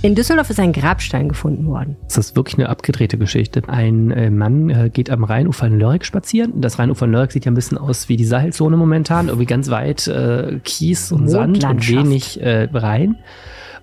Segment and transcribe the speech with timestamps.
[0.00, 1.96] In Düsseldorf ist ein Grabstein gefunden worden.
[2.04, 3.62] Das ist wirklich eine abgedrehte Geschichte.
[3.66, 6.60] Ein äh, Mann äh, geht am Rheinufer in Lörrick spazieren.
[6.60, 9.26] Das Rheinufer in Lörrick sieht ja ein bisschen aus wie die Sahelzone momentan.
[9.26, 13.16] Irgendwie ganz weit äh, Kies und Sand und wenig äh, Rhein.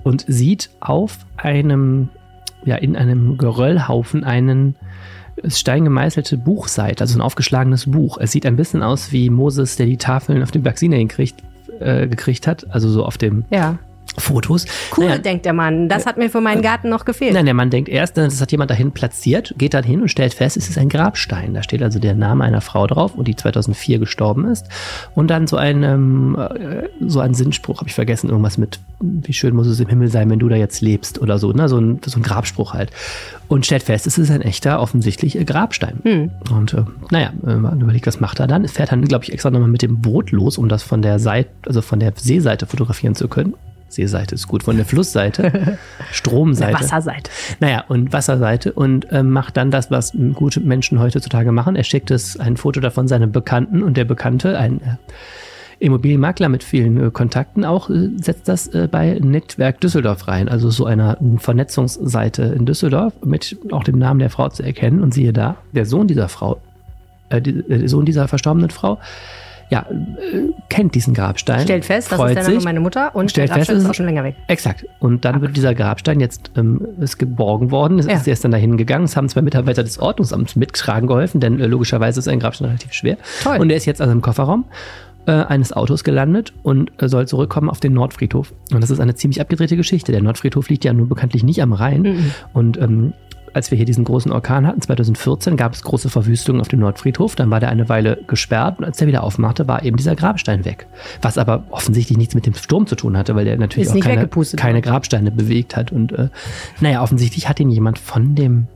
[0.04, 2.08] Und sieht auf einem,
[2.64, 4.78] ja, in einem Geröllhaufen einen
[5.46, 8.20] steingemeißelte Buchseite, also ein aufgeschlagenes Buch.
[8.22, 11.44] Es sieht ein bisschen aus wie Moses, der die Tafeln auf dem Berg Sinai gekriegt,
[11.82, 13.78] äh, gekriegt hat, also so auf dem ja.
[14.18, 14.66] Fotos.
[14.96, 15.90] Cool, naja, denkt der Mann.
[15.90, 17.34] Das hat mir für meinen Garten noch gefehlt.
[17.34, 20.34] Nein, der Mann denkt erst, das hat jemand dahin platziert, geht dann hin und stellt
[20.34, 21.54] fest, es ist ein Grabstein.
[21.54, 24.68] Da steht also der Name einer Frau drauf und die 2004 gestorben ist.
[25.14, 29.34] Und dann so ein, ähm, äh, so ein Sinnspruch, habe ich vergessen, irgendwas mit, wie
[29.34, 31.68] schön muss es im Himmel sein, wenn du da jetzt lebst oder so, ne?
[31.68, 32.92] so, ein, so ein Grabspruch halt.
[33.48, 36.00] Und stellt fest, es ist ein echter, offensichtlich äh, Grabstein.
[36.04, 36.32] Hm.
[36.52, 38.64] Und äh, naja, man überlegt, was macht er dann?
[38.64, 41.20] Es fährt dann, glaube ich, extra nochmal mit dem Boot los, um das von der
[41.20, 43.54] Seite, also von der Seeseite fotografieren zu können.
[43.88, 45.78] Seeseite ist gut, von der Flussseite,
[46.12, 46.72] Stromseite.
[46.72, 47.32] Der Wasserseite.
[47.60, 51.76] Naja, und Wasserseite und äh, macht dann das, was gute Menschen heutzutage machen.
[51.76, 54.96] Er schickt es ein Foto davon seinem Bekannten und der Bekannte, ein äh,
[55.80, 60.70] Immobilienmakler mit vielen äh, Kontakten auch, äh, setzt das äh, bei Netzwerk Düsseldorf rein, also
[60.70, 65.02] so einer Vernetzungsseite in Düsseldorf mit auch dem Namen der Frau zu erkennen.
[65.02, 66.62] Und siehe da, der Sohn dieser Frau,
[67.30, 69.00] äh, der Sohn dieser verstorbenen Frau,
[69.70, 71.62] ja, äh, kennt diesen Grabstein.
[71.62, 74.06] Stellt fest, das ist dann meine Mutter und stellt der Grabstein fest, ist auch schon
[74.06, 74.36] länger weg.
[74.48, 74.86] Exakt.
[75.00, 75.42] Und dann Ach.
[75.42, 78.00] wird dieser Grabstein jetzt ähm, ist geborgen worden.
[78.00, 78.14] Es Ja.
[78.14, 79.06] ist erst dann dahin gegangen.
[79.06, 82.94] Es haben zwei Mitarbeiter des Ordnungsamts mittragen geholfen, denn äh, logischerweise ist ein Grabstein relativ
[82.94, 83.18] schwer.
[83.44, 83.58] Toll.
[83.58, 84.66] Und er ist jetzt also im Kofferraum
[85.26, 88.54] äh, eines Autos gelandet und äh, soll zurückkommen auf den Nordfriedhof.
[88.72, 90.12] Und das ist eine ziemlich abgedrehte Geschichte.
[90.12, 92.02] Der Nordfriedhof liegt ja nun bekanntlich nicht am Rhein.
[92.04, 92.32] Mhm.
[92.54, 93.14] Und ähm,
[93.56, 97.36] als wir hier diesen großen Orkan hatten, 2014, gab es große Verwüstungen auf dem Nordfriedhof.
[97.36, 100.66] Dann war der eine Weile gesperrt und als der wieder aufmachte, war eben dieser Grabstein
[100.66, 100.88] weg.
[101.22, 104.28] Was aber offensichtlich nichts mit dem Sturm zu tun hatte, weil der natürlich auch keine,
[104.28, 104.82] keine.
[104.82, 105.94] Grabsteine bewegt hat.
[105.94, 106.28] Und äh,
[106.82, 108.68] naja, offensichtlich hat ihn jemand von dem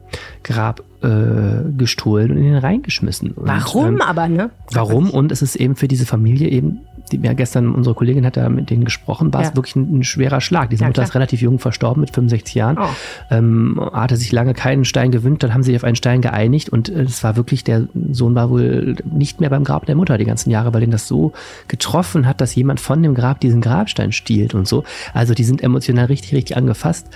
[0.43, 3.31] Grab äh, gestohlen und in den Rhein geschmissen.
[3.31, 4.49] Und, Warum ähm, aber, ne?
[4.71, 5.09] Warum?
[5.09, 8.49] Und es ist eben für diese Familie eben, die ja gestern, unsere Kollegin hat da
[8.49, 9.49] mit denen gesprochen, war Ja.
[9.49, 10.69] es wirklich ein, ein schwerer Schlag.
[10.69, 11.07] Diese Ja, Mutter klar.
[11.07, 12.77] ist relativ jung verstorben, mit 65 Jahren.
[12.79, 12.87] Oh.
[13.29, 16.69] Ähm, hatte sich lange keinen Stein gewünscht, dann haben sie sich auf einen Stein geeinigt
[16.69, 20.17] und äh, es war wirklich, der Sohn war wohl nicht mehr beim Grab der Mutter
[20.17, 21.33] die ganzen Jahre, weil ihn das so
[21.67, 24.83] getroffen hat, dass jemand von dem Grab diesen Grabstein stiehlt und so.
[25.13, 27.07] Also die sind emotional richtig, richtig angefasst.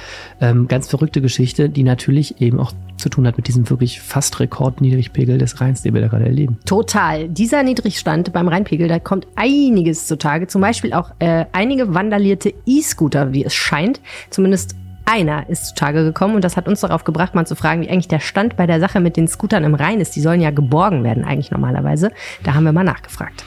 [0.41, 2.71] Ähm, ganz verrückte Geschichte, die natürlich eben auch
[3.03, 6.57] zu tun hat mit diesem wirklich fast Rekordniedrigpegel des Rheins, den wir da gerade erleben.
[6.65, 7.29] Total.
[7.29, 10.47] Dieser Niedrigstand beim Rheinpegel, da kommt einiges zutage.
[10.47, 14.01] Zum Beispiel auch äh, einige vandalierte E-Scooter, wie es scheint.
[14.29, 14.75] Zumindest
[15.05, 18.07] einer ist zutage gekommen und das hat uns darauf gebracht, mal zu fragen, wie eigentlich
[18.07, 20.15] der Stand bei der Sache mit den Scootern im Rhein ist.
[20.15, 22.11] Die sollen ja geborgen werden eigentlich normalerweise.
[22.43, 23.43] Da haben wir mal nachgefragt.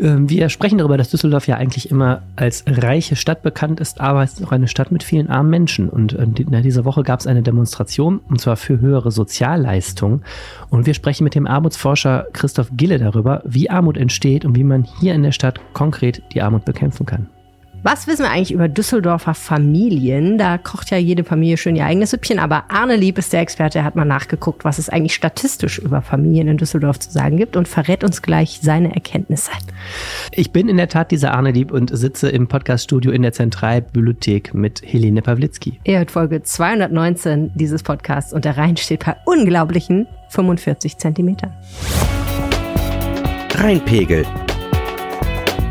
[0.00, 4.22] Ähm, Wir sprechen darüber, dass Düsseldorf ja eigentlich immer als reiche Stadt bekannt ist, aber
[4.22, 5.88] es ist auch eine Stadt mit vielen armen Menschen.
[5.88, 10.22] Und die- in dieser Woche gab es eine Demonstration, und zwar für höhere Sozialleistungen.
[10.70, 14.84] Und wir sprechen mit dem Armutsforscher Christoph Gille darüber, wie Armut entsteht und wie man
[15.00, 17.26] hier in der Stadt konkret die Armut bekämpfen kann.
[17.82, 20.36] Was wissen wir eigentlich über Düsseldorfer Familien?
[20.36, 23.78] Da kocht ja jede Familie schön ihr eigenes Süppchen, aber Arne Lieb ist der Experte,
[23.78, 27.56] er hat mal nachgeguckt, was es eigentlich statistisch über Familien in Düsseldorf zu sagen gibt
[27.56, 29.50] und verrät uns gleich seine Erkenntnisse.
[30.32, 34.52] Ich bin in der Tat dieser Arne Lieb und sitze im Podcaststudio in der Zentralbibliothek
[34.52, 35.80] mit Helene Pawlitzki.
[35.84, 41.54] Er hört Folge 219 dieses Podcasts und der Rhein steht bei unglaublichen 45 Zentimetern.
[43.54, 44.26] Rheinpegel.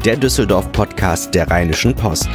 [0.05, 2.29] Der Düsseldorf-Podcast der Rheinischen Post.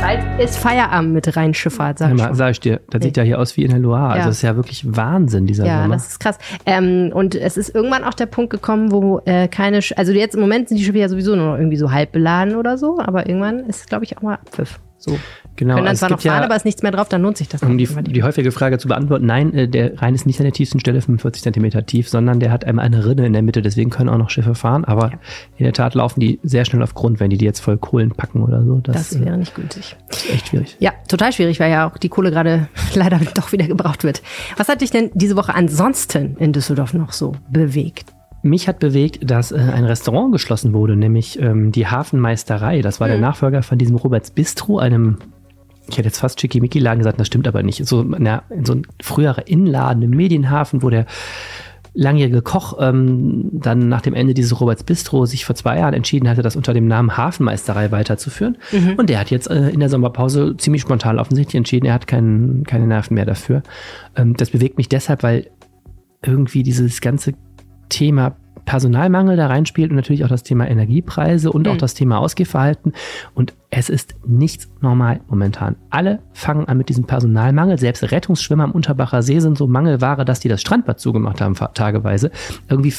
[0.00, 3.38] Bald ist Feierabend mit Rheinschifffahrt, sag ich mal, sag ich dir, das sieht ja hier
[3.38, 4.08] aus wie in der Loire.
[4.08, 4.26] Also Ja.
[4.26, 5.94] das ist ja wirklich Wahnsinn, dieser Ja, Sommer.
[5.94, 6.38] das ist krass.
[6.66, 10.34] Ähm, und es ist irgendwann auch der Punkt gekommen, wo äh, keine, Sch also jetzt
[10.34, 12.98] im Moment sind die Schiffe ja sowieso nur noch irgendwie so halb beladen oder so,
[12.98, 14.80] aber irgendwann ist, glaube ich, auch mal Abpfiff.
[15.04, 15.18] So.
[15.56, 17.22] Genau, Können dann es zwar noch gibt ja- fahren, aber ist nichts mehr drauf, dann
[17.22, 20.26] lohnt sich das Um die, die häufige Frage zu beantworten, nein, äh, der Rhein ist
[20.26, 23.32] nicht an der tiefsten Stelle 45 Zentimeter tief, sondern der hat einmal eine Rinne in
[23.32, 25.18] der Mitte, deswegen können auch noch Schiffe fahren, aber Ja.
[25.58, 28.12] in der Tat laufen die sehr schnell auf Grund, wenn die die jetzt voll Kohlen
[28.12, 28.78] packen oder so.
[28.78, 29.96] Das, das wäre nicht gültig.
[30.30, 30.76] äh, echt schwierig.
[30.78, 34.22] Ja, total schwierig, weil ja auch die Kohle gerade leider doch wieder gebraucht wird.
[34.56, 38.06] Was hat dich denn diese Woche ansonsten in Düsseldorf noch so bewegt?
[38.42, 42.82] Mich hat bewegt, dass äh, ein Restaurant geschlossen wurde, nämlich ähm, die Hafenmeisterei.
[42.82, 45.18] Das war der Nachfolger von diesem Roberts Bistro, einem,
[45.88, 47.86] ich hätte jetzt fast Schickimicki-Laden gesagt, das stimmt aber nicht.
[47.86, 51.06] So, na, so ein früherer Innenladen im Medienhafen, wo der
[51.94, 56.28] langjährige Koch ähm, dann nach dem Ende dieses Roberts Bistro sich vor zwei Jahren entschieden
[56.28, 58.56] hatte, das unter dem Namen Hafenmeisterei weiterzuführen.
[58.96, 62.64] Und der hat jetzt äh, in der Sommerpause ziemlich spontan offensichtlich entschieden, er hat keinen,
[62.64, 63.62] keine Nerven mehr dafür.
[64.16, 65.48] Ähm, das bewegt mich deshalb, weil
[66.24, 67.34] irgendwie dieses ganze
[67.88, 72.92] Thema Personalmangel da reinspielt und natürlich auch das Thema Energiepreise und auch das Thema Ausgehverhalten.
[73.34, 75.76] Und es ist nichts normal momentan.
[75.90, 77.78] Alle fangen an mit diesem Personalmangel.
[77.78, 82.30] Selbst Rettungsschwimmer am Unterbacher See sind so Mangelware, dass die das Strandbad zugemacht haben, tageweise.
[82.68, 82.94] Irgendwie,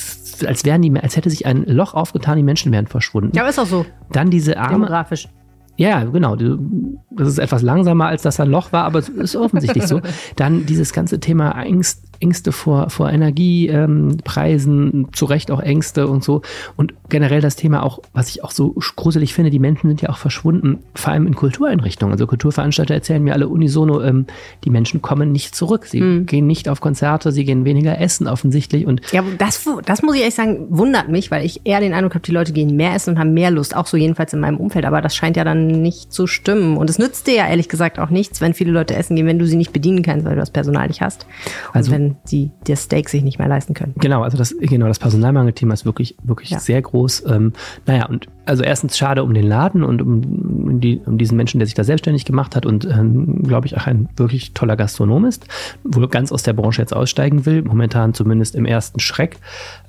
[0.46, 3.32] als wären die, als hätte sich ein Loch aufgetan, die Menschen wären verschwunden.
[3.34, 3.86] Ja, ist auch so.
[4.12, 5.30] Dann diese arme, Demografisch.
[5.78, 6.36] ja, genau.
[6.36, 10.02] Das ist etwas langsamer, als das ein Loch war, aber es ist offensichtlich so.
[10.36, 16.08] Dann dieses ganze Thema Angst, Ängste vor, vor Energiepreisen, ähm, Preisen, zu Recht auch Ängste
[16.08, 16.42] und so.
[16.78, 20.10] Und generell das Thema auch, was ich auch so gruselig finde, die Menschen sind ja
[20.10, 22.14] auch verschwunden, vor allem in Kultureinrichtungen.
[22.14, 24.26] Also Kulturveranstalter erzählen mir alle unisono, ähm,
[24.64, 25.86] die Menschen kommen nicht zurück.
[25.86, 28.86] Sie gehen nicht auf Konzerte, sie gehen weniger essen offensichtlich.
[28.88, 32.16] Und Ja, das, das muss ich ehrlich sagen, wundert mich, weil ich eher den Eindruck
[32.16, 34.58] habe, die Leute gehen mehr essen und haben mehr Lust, auch so jedenfalls in meinem
[34.58, 34.86] Umfeld.
[34.86, 36.78] Aber das scheint ja dann nicht zu stimmen.
[36.78, 39.40] Und es nützt dir ja ehrlich gesagt auch nichts, wenn viele Leute essen gehen, wenn
[39.40, 41.26] du sie nicht bedienen kannst, weil du das Personal nicht hast.
[41.74, 41.92] Und Also-
[42.26, 43.94] sie dir Steak sich nicht mehr leisten können.
[44.00, 46.60] Genau, also das, genau, das Personalmangelthema ist wirklich, wirklich Ja.
[46.60, 47.24] sehr groß.
[47.28, 47.54] Ähm,
[47.86, 50.22] naja, und also erstens schade um den Laden und um,
[50.66, 53.78] um, die, um diesen Menschen, der sich da selbstständig gemacht hat und, ähm, glaube ich,
[53.78, 55.46] auch ein wirklich toller Gastronom ist,
[55.84, 59.38] wohl ganz aus der Branche jetzt aussteigen will, momentan zumindest im ersten Schreck.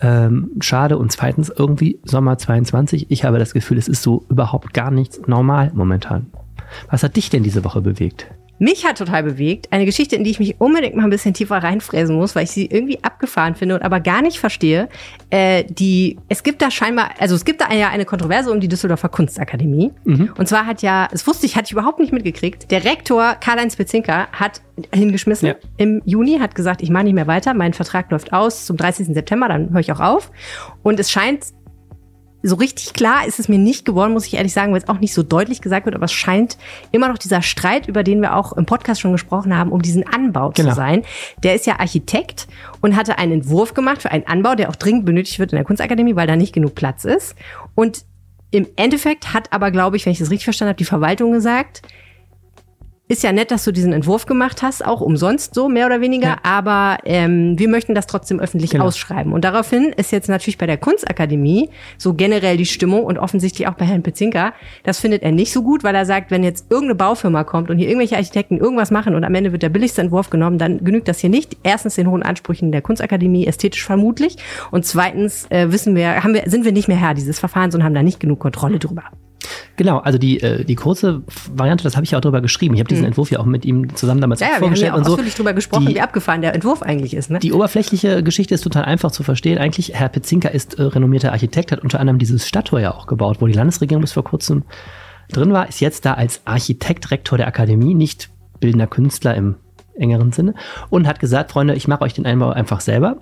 [0.01, 3.11] Ähm, schade und zweitens irgendwie Sommer 22.
[3.11, 6.27] Ich habe das Gefühl, es ist so überhaupt gar nichts normal momentan.
[6.91, 8.27] Was hat dich denn diese Woche bewegt?
[8.59, 11.57] Mich hat total bewegt eine Geschichte, in die ich mich unbedingt mal ein bisschen tiefer
[11.57, 14.89] reinfräsen muss, weil ich sie irgendwie abgefahren finde und aber gar nicht verstehe.
[15.31, 18.69] Äh, die, es gibt da scheinbar, also es gibt da ja eine Kontroverse um die
[18.69, 19.91] Düsseldorfer Kunstakademie.
[20.05, 23.77] Und zwar hat ja, das wusste ich, hatte ich überhaupt nicht mitgekriegt, der Rektor Karl-Heinz
[23.77, 24.61] Bezinka hat
[24.95, 25.55] hingeschmissen Ja.
[25.77, 29.09] im Juni, hat gesagt, ich mache nicht mehr weiter, mein Vertrag läuft aus zum 30.
[29.09, 30.31] September, dann höre ich auch auf.
[30.83, 31.47] Und es scheint
[32.47, 35.01] so richtig klar ist es mir nicht geworden, muss ich ehrlich sagen, weil es auch
[35.01, 36.59] nicht so deutlich gesagt wird, aber es scheint
[36.93, 40.07] immer noch dieser Streit, über den wir auch im Podcast schon gesprochen haben, um diesen
[40.07, 40.69] Anbau Genau.
[40.71, 41.03] zu sein.
[41.43, 42.47] Der ist ja Architekt
[42.83, 45.65] und hatte einen Entwurf gemacht für einen Anbau, der auch dringend benötigt wird in der
[45.65, 47.35] Kunstakademie, weil da nicht genug Platz ist.
[47.75, 48.05] Und
[48.51, 51.81] im Endeffekt hat aber, glaube ich, wenn ich das richtig verstanden habe, die Verwaltung gesagt,
[53.07, 56.29] ist ja nett, dass du diesen Entwurf gemacht hast, auch umsonst so, mehr oder weniger,
[56.29, 56.37] Ja.
[56.43, 58.85] aber ähm, wir möchten das trotzdem öffentlich Genau.
[58.87, 59.33] ausschreiben.
[59.35, 61.69] Und daraufhin ist jetzt natürlich bei der Kunstakademie
[61.99, 64.55] so generell die Stimmung und offensichtlich auch bei Herrn Pezinka,
[64.85, 67.77] das findet er nicht so gut, weil er sagt, wenn jetzt irgendeine Baufirma kommt und
[67.77, 71.07] hier irgendwelche Architekten irgendwas machen und am Ende wird der billigste Entwurf genommen, dann genügt
[71.07, 71.59] das hier nicht.
[71.63, 74.37] Erstens den hohen Ansprüchen der Kunstakademie, ästhetisch vermutlich.
[74.71, 77.85] Und zweitens äh, wissen wir, haben wir, sind wir nicht mehr Herr dieses Verfahrens und
[77.85, 79.03] haben da nicht genug Kontrolle drüber.
[79.77, 81.23] Genau, also die, äh, die kurze
[81.55, 82.75] Variante, das habe ich ja auch drüber geschrieben.
[82.75, 84.45] Ich habe diesen Entwurf ja auch mit ihm zusammen damals Mhm.
[84.45, 85.13] Ja, ja, wir haben vorgestellt ja auch und so.
[85.13, 87.31] ausführlich drüber gesprochen, Die- wie abgefahren der Entwurf eigentlich ist.
[87.31, 87.39] Ne?
[87.41, 89.59] Die oberflächliche Geschichte ist total einfach zu verstehen.
[89.59, 93.39] Eigentlich, Herr Petzinka ist äh, renommierter Architekt, hat unter anderem dieses Stadttor ja auch gebaut,
[93.41, 94.65] wo die Landesregierung bis vor kurzem
[95.33, 98.31] drin war, ist jetzt da als Architekt Rektor der Akademie, nicht
[98.61, 99.57] bildender Künstler im
[99.97, 100.55] engeren Sinne,
[100.91, 103.19] und hat gesagt, Freunde, ich mache euch den Einbau einfach selber.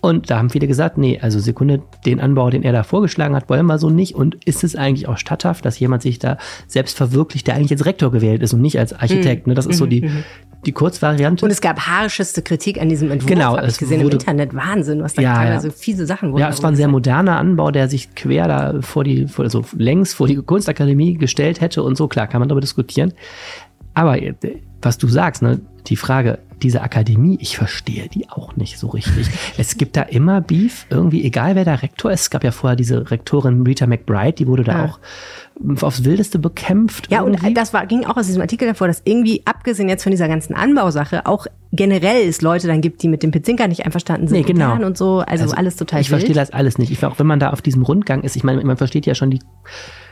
[0.00, 3.48] Und da haben viele gesagt, nee, also Sekunde, den Anbau, den er da vorgeschlagen hat,
[3.48, 4.14] wollen wir so nicht.
[4.14, 7.84] Und ist es eigentlich auch statthaft, dass jemand sich da selbst verwirklicht, der eigentlich als
[7.86, 9.46] Rektor gewählt ist und nicht als Architekt?
[9.46, 9.54] Ne?
[9.54, 10.08] Das ist so die,
[10.66, 11.44] die Kurzvariante.
[11.44, 14.16] Und es gab haarischste Kritik an diesem Entwurf, Genau, habe ich es gesehen im wurde-
[14.16, 14.54] Internet.
[14.54, 15.74] Wahnsinn, was da Ja, teilweise ja.
[15.74, 16.40] fiese Sachen wurden.
[16.40, 19.64] Ja, es war ein sehr moderner Anbau, der sich quer da vor die, vor, also
[19.76, 22.08] längs vor die Kunstakademie gestellt hätte und so.
[22.08, 23.12] Klar, kann man darüber diskutieren.
[23.94, 24.34] Aber äh,
[24.82, 29.28] was du sagst, ne, die Frage, diese Akademie, ich verstehe die auch nicht so richtig.
[29.58, 32.22] es gibt da immer Beef, irgendwie, egal wer da Rektor ist.
[32.22, 34.84] Es gab ja vorher diese Rektorin Rita McBride, die wurde da Ja.
[34.86, 34.98] auch
[35.82, 37.10] aufs Wildeste bekämpft.
[37.10, 37.54] Ja, und irgendwie.
[37.54, 40.54] das war, ging auch aus diesem Artikel davor, dass irgendwie, abgesehen jetzt von dieser ganzen
[40.54, 44.44] Anbausache, auch generell es Leute dann gibt, die mit dem Pezinka nicht einverstanden sind Nee,
[44.44, 44.74] genau.
[44.84, 45.20] und so.
[45.20, 46.38] Also, alles total Ich verstehe wild.
[46.38, 46.90] das alles nicht.
[46.90, 49.30] Ich, auch wenn man da auf diesem Rundgang ist, ich meine, man versteht ja schon
[49.30, 49.40] die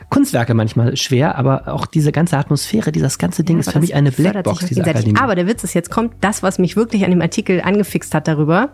[0.09, 3.93] Kunstwerke manchmal schwer, aber auch diese ganze Atmosphäre, dieses ganze Ding ist Aber für mich
[3.93, 5.01] eine Blackbox, sich auch diese gegenseitig.
[5.01, 5.19] Akademie.
[5.19, 8.27] Aber der Witz ist, jetzt kommt das, was mich wirklich an dem Artikel angefixt hat
[8.27, 8.69] darüber.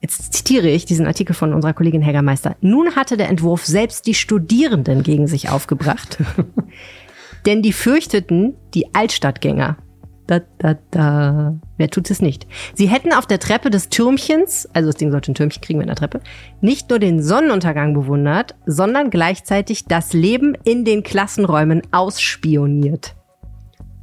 [0.00, 2.56] Jetzt zitiere ich diesen Artikel von unserer Kollegin Helga Meister.
[2.60, 6.18] Nun hatte der Entwurf selbst die Studierenden gegen sich aufgebracht.
[7.46, 9.76] Denn die fürchteten die Altstadtgänger.
[10.26, 11.54] Da, da, da.
[11.78, 12.46] Wer tut es nicht?
[12.74, 15.88] Sie hätten auf der Treppe des Türmchens, also das Ding sollte ein Türmchen kriegen mit
[15.88, 16.20] einer Treppe,
[16.60, 23.16] nicht nur den Sonnenuntergang bewundert, sondern gleichzeitig das Leben in den Klassenräumen ausspioniert.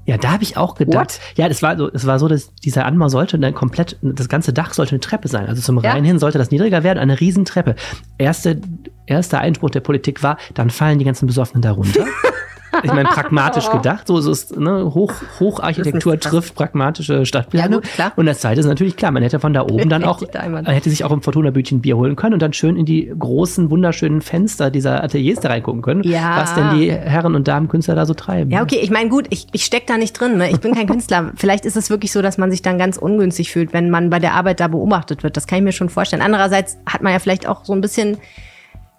[0.09, 1.19] Ja, da habe ich auch gedacht.
[1.35, 4.51] Ja, das war so, es war so, dass dieser Anbau sollte dann komplett, das ganze
[4.51, 5.45] Dach sollte eine Treppe sein.
[5.45, 5.91] Also zum Ja.
[5.91, 7.75] Rhein hin sollte das niedriger werden, eine Riesentreppe.
[8.17, 8.59] Erste,
[9.05, 12.05] erster Einspruch der Politik war, dann fallen die ganzen Besoffenen da runter.
[12.83, 14.07] ich meine, pragmatisch gedacht.
[14.07, 17.81] So, so ist ne, Hoch, Hocharchitektur trifft pragmatische Stadtpläne.
[17.97, 18.11] Ja.
[18.15, 20.89] Und das zweite ist natürlich klar, man hätte von da oben dann auch, man hätte
[20.89, 24.71] sich auch im Fortuna-Bütchen Bier holen können und dann schön in die großen, wunderschönen Fenster
[24.71, 26.37] dieser Ateliers da reingucken können, Ja.
[26.37, 28.51] was denn die Herren und Damen Künstler da so treiben.
[28.51, 30.37] Ja, okay, ich meine, gut, ich, ich steck da nicht drin.
[30.37, 30.49] Ne?
[30.51, 31.31] Ich bin kein Künstler.
[31.35, 34.19] Vielleicht ist es wirklich so, dass man sich dann ganz ungünstig fühlt, wenn man bei
[34.19, 35.37] der Arbeit da beobachtet wird.
[35.37, 36.21] Das kann ich mir schon vorstellen.
[36.21, 38.17] Andererseits hat man ja vielleicht auch so ein bisschen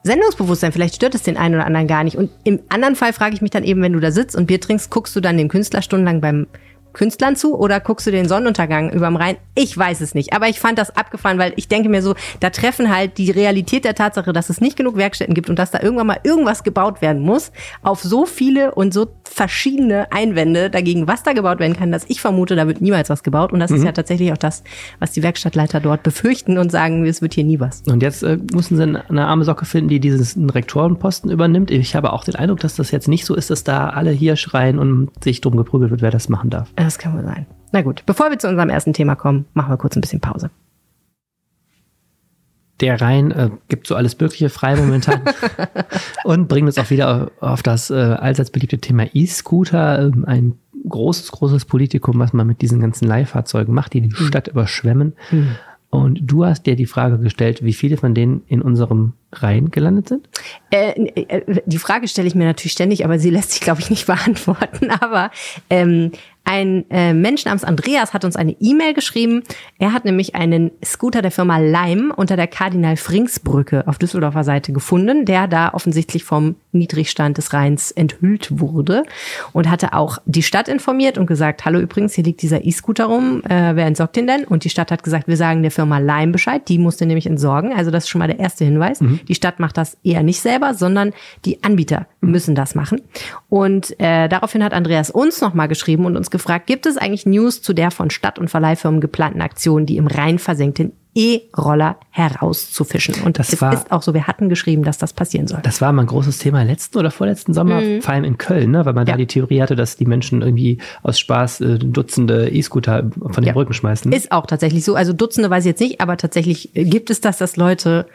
[0.02, 0.72] Sendungsbewusstsein.
[0.72, 2.16] Vielleicht stört es den einen oder anderen gar nicht.
[2.16, 4.60] Und im anderen Fall frage ich mich dann eben, wenn du da sitzt und Bier
[4.60, 6.46] trinkst, guckst du dann dem Künstler stundenlang beim
[6.92, 9.36] Künstlern zu oder guckst du den Sonnenuntergang überm Rhein?
[9.54, 10.32] Ich weiß es nicht.
[10.32, 13.84] Aber ich fand das abgefahren, weil ich denke mir so, da treffen halt die Realität
[13.84, 17.02] der Tatsache, dass es nicht genug Werkstätten gibt und dass da irgendwann mal irgendwas gebaut
[17.02, 21.92] werden muss, auf so viele und so verschiedene Einwände dagegen, was da gebaut werden kann,
[21.92, 23.52] dass ich vermute, da wird niemals was gebaut.
[23.52, 24.62] Und das ist ja tatsächlich auch das,
[24.98, 27.82] was die Werkstattleiter dort befürchten und sagen, es wird hier nie was.
[27.86, 31.70] Und jetzt äh, müssen sie eine arme Socke finden, die diesen Rektorenposten übernimmt.
[31.70, 34.36] Ich habe auch den Eindruck, dass das jetzt nicht so ist, dass da alle hier
[34.36, 36.70] schreien und sich drum geprügelt wird, wer das machen darf.
[36.80, 37.46] Das kann wohl sein.
[37.72, 40.50] Na gut, bevor wir zu unserem ersten Thema kommen, machen wir kurz ein bisschen Pause.
[42.80, 45.20] Der Rhein äh, gibt so alles Mögliche frei momentan
[46.24, 50.00] und bringt uns auch wieder auf das äh, allseits beliebte Thema E-Scooter.
[50.00, 50.54] Ähm, ein
[50.88, 55.14] großes, großes Politikum, was man mit diesen ganzen Leihfahrzeugen macht, die die Stadt überschwemmen.
[55.90, 60.08] Und du hast dir die Frage gestellt, wie viele von denen in unserem Rhein gelandet
[60.08, 60.28] sind?
[60.70, 63.90] Äh, äh, die Frage stelle ich mir natürlich ständig, aber sie lässt sich, glaube ich,
[63.90, 64.90] nicht beantworten.
[64.90, 65.32] Aber
[65.68, 66.12] ähm,
[66.44, 69.42] ein äh, Mensch namens Andreas hat uns eine E-Mail geschrieben.
[69.78, 75.24] Er hat nämlich einen Scooter der Firma Leim unter der Kardinal-Frings-Brücke auf Düsseldorfer Seite gefunden,
[75.24, 79.04] der da offensichtlich vom Niedrigstand des Rheins enthüllt wurde
[79.52, 83.42] und hatte auch die Stadt informiert und gesagt, hallo übrigens, hier liegt dieser E-Scooter rum,
[83.44, 84.44] äh, wer entsorgt den denn?
[84.44, 87.26] Und die Stadt hat gesagt, wir sagen der Firma Leim Bescheid, die muss den nämlich
[87.26, 87.72] entsorgen.
[87.72, 89.00] Also das ist schon mal der erste Hinweis.
[89.28, 91.12] Die Stadt macht das eher nicht selber, sondern
[91.44, 93.00] die Anbieter müssen das machen.
[93.48, 97.62] Und äh, daraufhin hat Andreas uns nochmal geschrieben und uns gefragt, gibt es eigentlich News
[97.62, 103.14] zu der von Stadt- und Verleihfirmen geplanten Aktion, die im Rhein versenkten E-Roller herauszufischen?
[103.24, 105.60] Und Das es war- ist auch so, wir hatten geschrieben, dass das passieren soll.
[105.62, 108.84] Das war mal ein großes Thema letzten oder vorletzten Sommer, vor allem in Köln, ne?
[108.86, 109.16] weil man da Ja.
[109.18, 113.52] die Theorie hatte, dass die Menschen irgendwie aus Spaß äh, Dutzende E-Scooter von den Ja.
[113.52, 114.12] Brücken schmeißen.
[114.12, 114.94] Ist auch tatsächlich so.
[114.94, 118.06] Also Dutzende weiß ich jetzt nicht, aber tatsächlich gibt es das, dass Leute,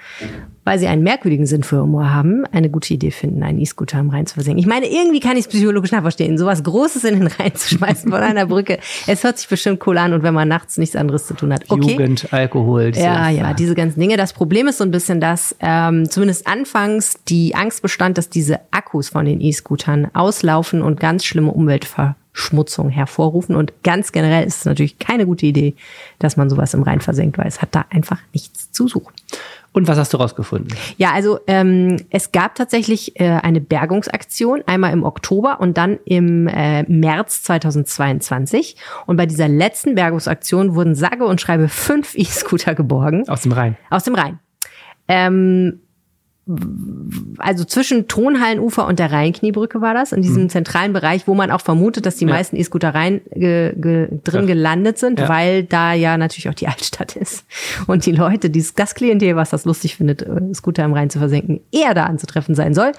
[0.64, 4.10] weil sie einen merkwürdigen Sinn für Humor haben, eine gute Idee finden, einen E-Scooter im
[4.10, 4.60] Rhein zu versenken.
[4.60, 8.10] Ich meine, irgendwie kann ich es psychologisch nachverstehen, sowas Großes in den Rhein zu schmeißen
[8.12, 8.80] von einer Brücke.
[9.08, 11.64] Es hört sich bestimmt cool an und wenn man nachts nichts anderes zu tun hat.
[11.70, 11.92] Okay.
[11.92, 12.85] Jugend, Alkohol.
[12.92, 14.18] Diese- Ja, ja, diese ganzen Dinge.
[14.18, 18.60] Das Problem ist so ein bisschen, dass ähm, zumindest anfangs die Angst bestand, dass diese
[18.72, 23.56] Akkus von den E-Scootern auslaufen und ganz schlimme Umweltverschmutzung hervorrufen.
[23.56, 25.76] Und ganz generell ist es natürlich keine gute Idee,
[26.20, 29.14] dass man sowas im Rhein versenkt, weil es hat da einfach nichts zu suchen.
[29.76, 30.70] Und was hast du rausgefunden?
[30.96, 36.48] Ja, also ähm, es gab tatsächlich äh, eine Bergungsaktion, einmal im Oktober und dann im
[36.48, 38.78] äh, März 2022.
[39.06, 43.76] Und bei dieser letzten Bergungsaktion wurden sage und schreibe fünf E-Scooter geborgen Aus dem Rhein.
[43.90, 44.40] aus dem Rhein.
[45.10, 45.82] Ähm,
[47.40, 51.62] also zwischen Tonhallenufer und der Rheinkniebrücke war das, in diesem zentralen Bereich, wo man auch
[51.62, 52.32] vermutet, dass die Ja.
[52.34, 54.46] meisten E-Scooter rein ge, ge, drin Ja.
[54.54, 55.28] gelandet sind, Ja.
[55.28, 57.46] weil da ja natürlich auch die Altstadt ist.
[57.88, 61.18] Und die Leute, dieses, das Klientel, was das lustig findet, äh, Scooter im Rhein zu
[61.18, 62.92] versenken, eher da anzutreffen sein soll.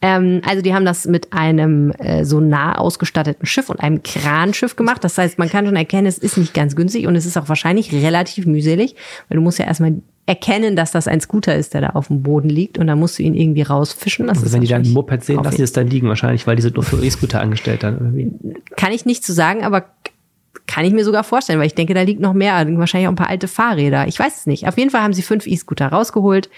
[0.00, 5.02] Ähm, also die haben das mit einem äh, Sonar ausgestatteten Schiff und einem Kranschiff gemacht.
[5.02, 7.48] Das heißt, man kann schon erkennen, es ist nicht ganz günstig und es ist auch
[7.48, 8.94] wahrscheinlich relativ mühselig,
[9.28, 9.94] weil du musst ja erstmal
[10.26, 13.18] erkennen, dass das ein Scooter ist, der da auf dem Boden liegt und dann musst
[13.18, 14.28] du ihn irgendwie rausfischen.
[14.28, 15.64] Das Also wenn die dann ein Moped sehen, lassen die aufwendig.
[15.64, 18.30] es dann liegen wahrscheinlich, weil die sind nur für E-Scooter angestellt dann irgendwie.
[18.76, 19.84] Kann ich nicht zu sagen, aber
[20.66, 23.16] kann ich mir sogar vorstellen, weil ich denke, da liegt noch mehr, wahrscheinlich auch ein
[23.16, 24.06] paar alte Fahrräder.
[24.06, 24.68] Ich weiß es nicht.
[24.68, 26.48] Auf jeden Fall haben sie fünf E-Scooter rausgeholt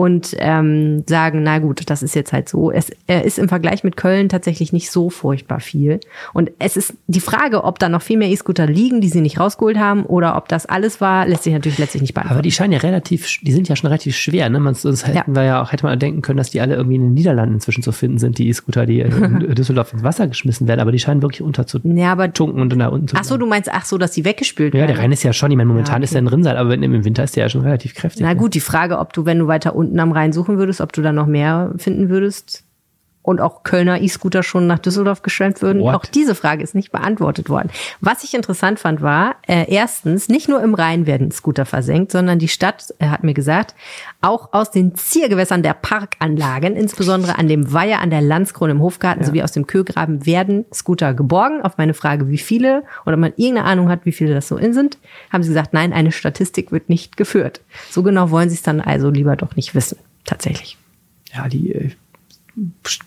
[0.00, 2.70] und ähm, sagen, na gut, das ist jetzt halt so.
[2.72, 6.00] Es äh, ist im Vergleich mit Köln tatsächlich nicht so furchtbar viel.
[6.32, 9.38] Und es ist die Frage, ob da noch viel mehr E-Scooter liegen, die sie nicht
[9.38, 12.36] rausgeholt haben, oder ob das alles war, lässt sich natürlich letztlich nicht beantworten.
[12.36, 14.58] Aber die scheinen ja relativ, die sind ja schon relativ schwer, ne?
[14.58, 15.36] Man, sonst hätten Ja.
[15.36, 17.82] wir ja auch, hätte man denken können, dass die alle irgendwie in den Niederlanden inzwischen
[17.82, 21.20] zu finden sind, die E-Scooter, die in Düsseldorf ins Wasser geschmissen werden, aber die scheinen
[21.20, 22.38] wirklich unterzutunken ja, aber und
[22.78, 24.94] da unten zu ach so, du meinst ach so, dass sie weggespült Ja, werden?
[24.94, 26.04] der Rhein ist ja schon, ich meine, momentan Ja, okay.
[26.04, 28.22] ist er ein Rinnsal, aber im Winter ist der ja schon relativ kräftig.
[28.22, 28.36] Na ne?
[28.36, 31.02] gut, die Frage, ob du, wenn du weiter unten am Rhein suchen würdest, ob du
[31.02, 32.64] da noch mehr finden würdest
[33.22, 35.82] und auch Kölner E-Scooter schon nach Düsseldorf geschwemmt würden.
[35.82, 35.94] What?
[35.94, 37.70] Auch diese Frage ist nicht beantwortet worden.
[38.00, 42.38] Was ich interessant fand, war, äh, erstens, nicht nur im Rhein werden Scooter versenkt, sondern
[42.38, 43.74] die Stadt äh, hat mir gesagt,
[44.22, 49.24] auch aus den Ziergewässern der Parkanlagen, insbesondere an dem Weiher, an der Landskrone im Hofgarten
[49.24, 51.60] sowie aus dem Kögraben werden Scooter geborgen.
[51.62, 54.56] Auf meine Frage, wie viele oder ob man irgendeine Ahnung hat, wie viele das so
[54.56, 54.98] in sind,
[55.30, 57.60] haben sie gesagt, nein, eine Statistik wird nicht geführt.
[57.90, 60.78] So genau wollen sie es dann also lieber doch nicht wissen, tatsächlich.
[61.34, 61.90] Ja, die, äh,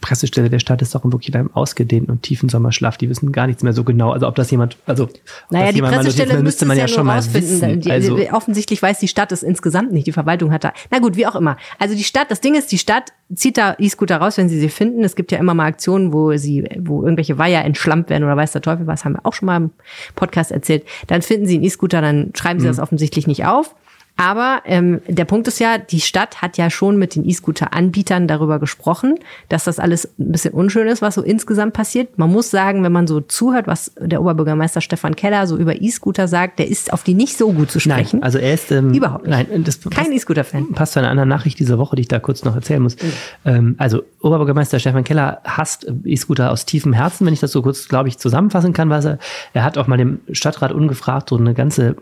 [0.01, 2.97] Pressestelle der Stadt ist auch wirklich in einem ausgedehnten und tiefen Sommerschlaf.
[2.97, 4.11] Die wissen gar nichts mehr so genau.
[4.11, 5.11] Also ob das jemand, also ob
[5.49, 7.81] naja, das die jemand Pressestelle mal müsste man ja, ja schon mal wissen.
[7.81, 10.07] Die, also, offensichtlich weiß die Stadt es insgesamt nicht.
[10.07, 10.73] Die Verwaltung hat da.
[10.89, 11.57] Na gut, wie auch immer.
[11.77, 14.69] Also die Stadt, das Ding ist, die Stadt zieht da E-Scooter raus, wenn sie sie
[14.69, 15.03] finden.
[15.03, 18.53] Es gibt ja immer mal Aktionen, wo sie, wo irgendwelche Weiher entschlampt werden oder weiß
[18.53, 19.71] der Teufel was, haben wir auch schon mal im
[20.15, 20.83] Podcast erzählt.
[21.07, 22.71] Dann finden sie einen E-Scooter, dann schreiben sie mhm.
[22.71, 23.75] das offensichtlich nicht auf.
[24.15, 28.59] Aber ähm, der Punkt ist ja, die Stadt hat ja schon mit den E-Scooter-Anbietern darüber
[28.59, 29.17] gesprochen,
[29.49, 32.17] dass das alles ein bisschen unschön ist, was so insgesamt passiert.
[32.19, 36.27] Man muss sagen, wenn man so zuhört, was der Oberbürgermeister Stefan Keller so über E-Scooter
[36.27, 38.19] sagt, der ist auf die nicht so gut zu sprechen.
[38.19, 39.49] Nein, also er ist ähm, überhaupt nicht.
[39.49, 40.73] Nein, das kein E-Scooter-Fan.
[40.73, 42.95] Passt zu einer anderen Nachricht dieser Woche, die ich da kurz noch erzählen muss.
[43.01, 43.11] Mhm.
[43.45, 47.87] Ähm, also Oberbürgermeister Stefan Keller hasst E-Scooter aus tiefem Herzen, wenn ich das so kurz,
[47.87, 49.17] glaube ich, zusammenfassen kann, was er.
[49.53, 51.95] Er hat auch mal dem Stadtrat ungefragt so eine ganze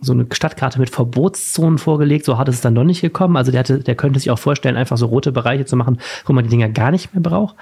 [0.00, 2.24] so eine Stadtkarte mit Verbotszonen vorgelegt.
[2.24, 3.36] So hart ist es dann doch nicht gekommen.
[3.36, 6.32] Also der, hatte, der könnte sich auch vorstellen, einfach so rote Bereiche zu machen, wo
[6.32, 7.56] man die Dinger gar nicht mehr braucht.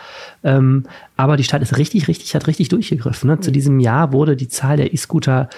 [0.44, 0.84] Ähm,
[1.16, 3.28] aber die Stadt ist richtig, richtig, hat richtig durchgegriffen.
[3.28, 3.40] Ne?
[3.40, 5.48] Zu diesem Jahr wurde die Zahl der E-Scooter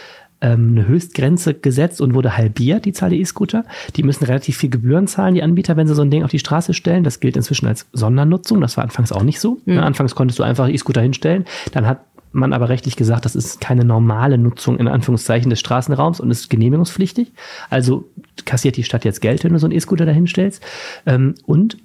[0.40, 3.64] ähm, eine Höchstgrenze gesetzt und wurde halbiert, die Zahl der E-Scooter.
[3.96, 6.38] Die müssen relativ viel Gebühren zahlen, die Anbieter, wenn sie so ein Ding auf die
[6.38, 7.04] Straße stellen.
[7.04, 8.60] Das gilt inzwischen als Sondernutzung.
[8.60, 9.58] Das war anfangs auch nicht so.
[9.64, 9.78] Mhm.
[9.78, 11.44] Anfangs konntest du einfach E-Scooter hinstellen.
[11.72, 12.00] Dann hat
[12.32, 16.50] man aber rechtlich gesagt, das ist keine normale Nutzung in Anführungszeichen des Straßenraums und ist
[16.50, 17.32] genehmigungspflichtig.
[17.70, 18.08] Also
[18.44, 20.62] kassiert die Stadt jetzt Geld, wenn du so einen E-Scooter dahinstellst.
[21.06, 21.78] Ähm, und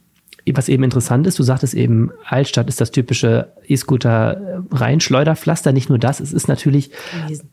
[0.51, 5.71] was eben interessant ist, du sagtest eben, Altstadt ist das typische E-Scooter Reinschleuderpflaster.
[5.71, 6.91] Nicht nur das, es ist natürlich,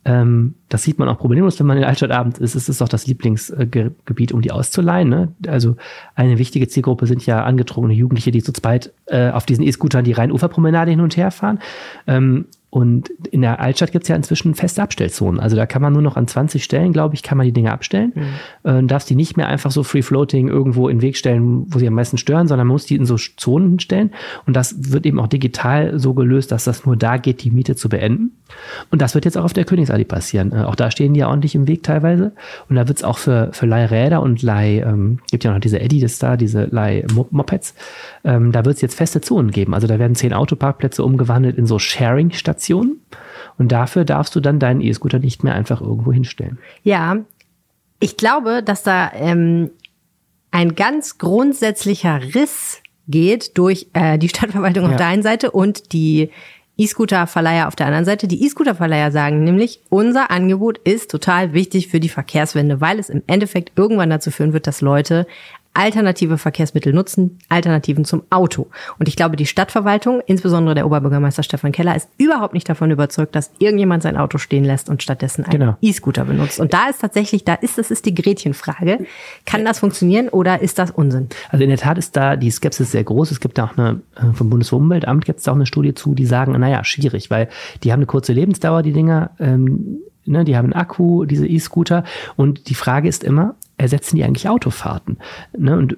[0.05, 2.89] ähm, das sieht man auch problemlos, wenn man in Altstadt abends ist, es ist auch
[2.89, 5.09] das Lieblingsgebiet, um die auszuleihen.
[5.09, 5.29] Ne?
[5.47, 5.77] Also
[6.17, 10.13] eine wichtige Zielgruppe sind ja angetrunken Jugendliche, die zu zweit äh, auf diesen E-Scootern die
[10.13, 11.61] Rheinuferpromenade hin und her fahren.
[12.09, 15.41] Ähm, und in der Altstadt gibt es ja inzwischen feste Abstellzonen.
[15.41, 17.73] Also da kann man nur noch an 20 Stellen, glaube ich, kann man die Dinge
[17.73, 18.13] abstellen.
[18.15, 18.71] Mhm.
[18.71, 21.89] Äh, darfst die nicht mehr einfach so free-floating irgendwo in den Weg stellen, wo sie
[21.89, 24.13] am meisten stören, sondern man muss die in so Zonen hinstellen.
[24.47, 27.75] Und das wird eben auch digital so gelöst, dass das nur da geht, die Miete
[27.75, 28.37] zu beenden.
[28.91, 30.53] Und das wird jetzt auch auf der Königsallee passieren.
[30.53, 32.33] Äh, auch da stehen die ja ordentlich im Weg teilweise.
[32.69, 35.81] Und da wird es auch für, für Leihräder und Leih, ähm, gibt ja noch diese
[35.81, 37.75] Eddie das da, diese Leih-Mopeds,
[38.23, 39.75] ähm, da wird es jetzt feste Zonen geben.
[39.75, 42.60] Also da werden zehn Autoparkplätze umgewandelt in so Sharing-Stationen.
[43.59, 46.59] Und dafür darfst du dann deinen E-Scooter nicht mehr einfach irgendwo hinstellen.
[46.83, 47.19] Ja,
[47.99, 49.71] ich glaube, dass da ähm,
[50.51, 54.91] ein ganz grundsätzlicher Riss geht durch äh, die Stadtverwaltung ja.
[54.91, 56.31] auf der einen Seite und die
[56.81, 58.27] E-Scooter-Verleiher auf der anderen Seite.
[58.27, 63.23] Die E-Scooter-Verleiher sagen nämlich, unser Angebot ist total wichtig für die Verkehrswende, weil es im
[63.27, 65.27] Endeffekt irgendwann dazu führen wird, dass Leute
[65.75, 68.67] alternative Verkehrsmittel nutzen, Alternativen zum Auto.
[68.99, 73.37] Und ich glaube, die Stadtverwaltung, insbesondere der Oberbürgermeister Stefan Keller, ist überhaupt nicht davon überzeugt,
[73.37, 75.77] dass irgendjemand sein Auto stehen lässt und stattdessen einen genau.
[75.81, 76.59] E-Scooter benutzt.
[76.59, 79.07] Und da ist tatsächlich, da ist, das ist die Gretchenfrage.
[79.47, 81.29] Kann das funktionieren oder ist das Unsinn?
[81.51, 83.31] Also in der Tat ist da die Skepsis sehr groß.
[83.31, 86.27] Es gibt da auch eine, äh, vom Bundesumweltamt gibt es auch eine Studie zu, die
[86.27, 87.49] sagen, naja, schwierig, weil
[87.85, 92.05] die haben eine kurze Lebensdauer, die Dinger, ähm, ne, die haben einen Akku, diese E-Scooter.
[92.37, 95.19] Und die Frage ist immer, ersetzen die eigentlich Autofahrten?
[95.57, 95.77] Ne?
[95.77, 95.97] Und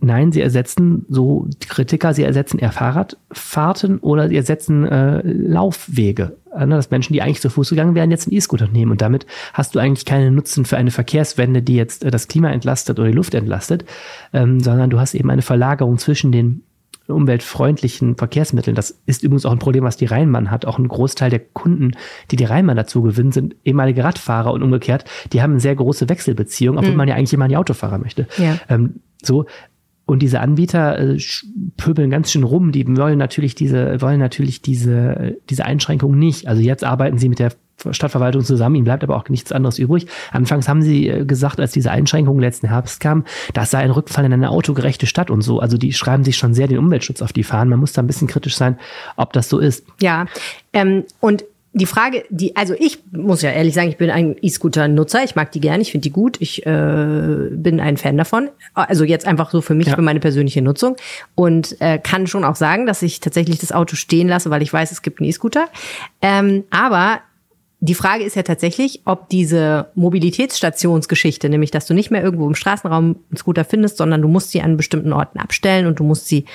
[0.00, 6.36] nein, sie ersetzen, so Kritiker, sie ersetzen eher Fahrradfahrten oder sie ersetzen äh, Laufwege.
[6.56, 6.68] Ne?
[6.68, 8.92] Dass Menschen, die eigentlich zu Fuß gegangen wären, jetzt einen E-Scooter nehmen.
[8.92, 12.50] Und damit hast du eigentlich keinen Nutzen für eine Verkehrswende, die jetzt äh, das Klima
[12.50, 13.84] entlastet oder die Luft entlastet,
[14.32, 16.62] ähm, sondern du hast eben eine Verlagerung zwischen den
[17.06, 18.74] umweltfreundlichen Verkehrsmitteln.
[18.74, 20.66] Das ist übrigens auch ein Problem, was die Rheinbahn hat.
[20.66, 21.92] Auch ein Großteil der Kunden,
[22.30, 25.04] die die Rheinbahn dazu gewinnen, sind ehemalige Radfahrer und umgekehrt.
[25.32, 26.96] Die haben eine sehr große Wechselbeziehung, obwohl mhm.
[26.96, 28.26] man ja eigentlich immer die Autofahrer möchte.
[28.38, 28.58] Ja.
[28.68, 29.46] Ähm, so.
[30.06, 31.18] Und diese Anbieter äh,
[31.76, 32.72] pöbeln ganz schön rum.
[32.72, 36.46] Die wollen natürlich diese, wollen natürlich diese, diese Einschränkung nicht.
[36.46, 37.52] Also jetzt arbeiten sie mit der
[37.90, 40.06] Stadtverwaltung zusammen, ihnen bleibt aber auch nichts anderes übrig.
[40.32, 44.24] Anfangs haben sie äh, gesagt, als diese Einschränkungen letzten Herbst kamen, das sei ein Rückfall
[44.24, 45.60] in eine autogerechte Stadt und so.
[45.60, 47.70] Also die schreiben sich schon sehr den Umweltschutz auf die Fahnen.
[47.70, 48.78] Man muss da ein bisschen kritisch sein,
[49.16, 49.84] ob das so ist.
[50.00, 50.26] Ja,
[50.72, 51.44] ähm, und
[51.76, 55.24] die Frage, die, also ich muss ja ehrlich sagen, ich bin ein E-Scooter-Nutzer.
[55.24, 56.36] Ich mag die gerne, ich finde die gut.
[56.40, 58.48] Ich äh, bin ein Fan davon.
[58.74, 59.96] Also jetzt einfach so für mich, ja.
[59.96, 60.94] für meine persönliche Nutzung.
[61.34, 64.72] Und äh, kann schon auch sagen, dass ich tatsächlich das Auto stehen lasse, weil ich
[64.72, 65.66] weiß, es gibt einen E-Scooter.
[66.22, 67.22] Ähm, aber
[67.84, 72.54] die Frage ist ja tatsächlich, ob diese Mobilitätsstationsgeschichte, nämlich dass du nicht mehr irgendwo im
[72.54, 76.26] Straßenraum einen Scooter findest, sondern du musst sie an bestimmten Orten abstellen und du musst
[76.26, 76.46] sie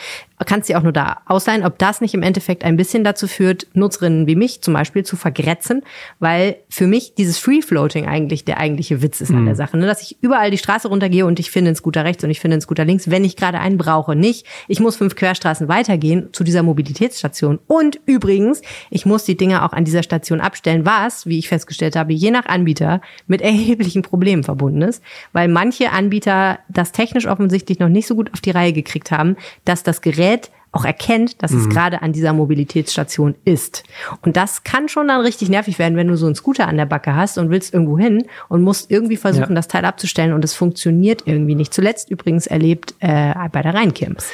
[0.45, 3.67] kannst sie auch nur da ausleihen, ob das nicht im Endeffekt ein bisschen dazu führt,
[3.73, 5.83] Nutzerinnen wie mich zum Beispiel zu vergrätzen,
[6.19, 9.39] weil für mich dieses Free-Floating eigentlich der eigentliche Witz ist mhm.
[9.39, 9.85] an der Sache, ne?
[9.85, 12.55] dass ich überall die Straße runtergehe und ich finde einen Scooter rechts und ich finde
[12.55, 14.15] einen Scooter links, wenn ich gerade einen brauche.
[14.15, 17.59] Nicht, ich muss fünf Querstraßen weitergehen zu dieser Mobilitätsstation.
[17.67, 21.97] Und übrigens, ich muss die Dinger auch an dieser Station abstellen, was, wie ich festgestellt
[21.97, 27.79] habe, je nach Anbieter mit erheblichen Problemen verbunden ist, weil manche Anbieter das technisch offensichtlich
[27.79, 31.41] noch nicht so gut auf die Reihe gekriegt haben, dass das Gerät Gerät auch erkennt,
[31.41, 31.69] dass es Mhm.
[31.71, 33.83] gerade an dieser Mobilitätsstation ist.
[34.21, 36.85] Und das kann schon dann richtig nervig werden, wenn du so einen Scooter an der
[36.85, 39.55] Backe hast und willst irgendwo hin und musst irgendwie versuchen, Ja.
[39.55, 41.73] das Teil abzustellen und es funktioniert irgendwie nicht.
[41.73, 44.29] Zuletzt übrigens erlebt äh, bei der Rheinkirmes.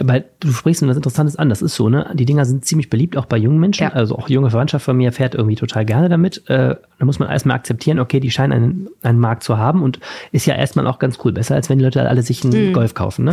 [0.00, 2.10] Weil du sprichst was Interessantes an, das ist so, ne?
[2.14, 3.84] Die Dinger sind ziemlich beliebt, auch bei jungen Menschen.
[3.84, 3.92] Ja.
[3.92, 6.48] Also auch junge Verwandtschaft von mir fährt irgendwie total gerne damit.
[6.48, 10.00] Äh, da muss man erstmal akzeptieren, okay, die scheinen einen, einen Markt zu haben und
[10.32, 11.32] ist ja erstmal auch ganz cool.
[11.32, 13.32] Besser, als wenn die Leute alle sich einen Golf kaufen, ne?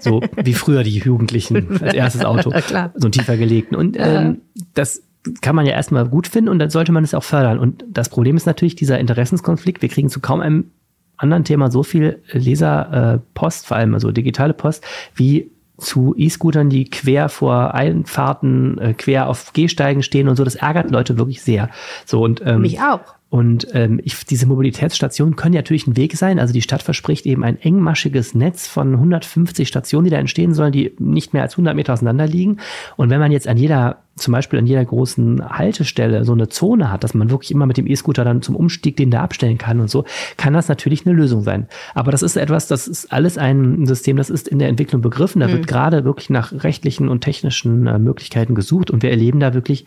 [0.00, 2.52] So wie früher die Jugendlichen erstes Auto.
[2.94, 3.74] So einen tiefer gelegten.
[3.74, 4.42] Und ähm,
[4.74, 5.02] das
[5.40, 7.58] kann man ja erstmal gut finden und dann sollte man es auch fördern.
[7.58, 9.82] Und das Problem ist natürlich dieser Interessenskonflikt.
[9.82, 10.70] Wir kriegen zu kaum einem
[11.16, 16.88] anderen Thema so viel Leserpost, äh, vor allem also digitale Post, wie zu E-Scootern, die
[16.88, 20.44] quer vor Einfahrten, äh, quer auf Gehsteigen stehen und so.
[20.44, 21.70] Das ärgert Leute wirklich sehr.
[22.04, 23.15] So und ähm, Mich auch.
[23.28, 26.38] Und ähm, ich, diese Mobilitätsstationen können natürlich ein Weg sein.
[26.38, 30.70] Also die Stadt verspricht eben ein engmaschiges Netz von 150 Stationen, die da entstehen sollen,
[30.70, 32.58] die nicht mehr als 100 Meter auseinander liegen.
[32.96, 36.90] Und wenn man jetzt an jeder, zum Beispiel an jeder großen Haltestelle so eine Zone
[36.90, 39.78] hat, dass man wirklich immer mit dem E-Scooter dann zum Umstieg den da abstellen kann
[39.78, 40.04] und so,
[40.36, 41.68] kann das natürlich eine Lösung sein.
[41.94, 45.40] Aber das ist etwas, das ist alles ein System, das ist in der Entwicklung begriffen.
[45.40, 49.52] Da wird gerade wirklich nach rechtlichen und technischen äh, Möglichkeiten gesucht und wir erleben da
[49.52, 49.84] wirklich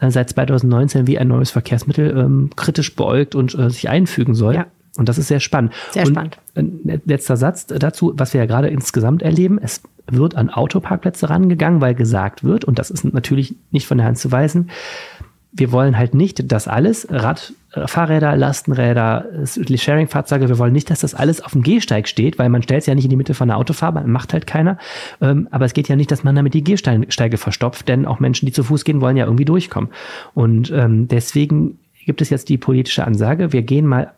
[0.00, 4.54] äh, seit 2019, wie ein neues Verkehrsmittel ähm, kritisch beäugt und äh, sich einfügen soll.
[4.54, 4.66] Ja.
[4.96, 5.72] Und das ist sehr spannend.
[5.92, 6.38] Sehr und, spannend.
[6.54, 9.58] äh, letzter Satz dazu, was wir ja gerade insgesamt erleben.
[9.60, 14.06] Es wird an Autoparkplätze rangegangen, weil gesagt wird, und das ist natürlich nicht von der
[14.06, 14.70] Hand zu weisen,
[15.58, 20.90] wir wollen halt nicht, dass alles, Rad, äh, Fahrräder, Lastenräder, äh, Sharing-Fahrzeuge, wir wollen nicht,
[20.90, 23.16] dass das alles auf dem Gehsteig steht, weil man stellt es ja nicht in die
[23.16, 24.76] Mitte von der Autofahrbahn, macht halt keiner.
[25.20, 28.46] Ähm, aber es geht ja nicht, dass man damit die Gehsteige verstopft, denn auch Menschen,
[28.46, 29.90] die zu Fuß gehen, wollen ja irgendwie durchkommen.
[30.34, 34.12] Und ähm, deswegen gibt es jetzt die politische Ansage, wir gehen mal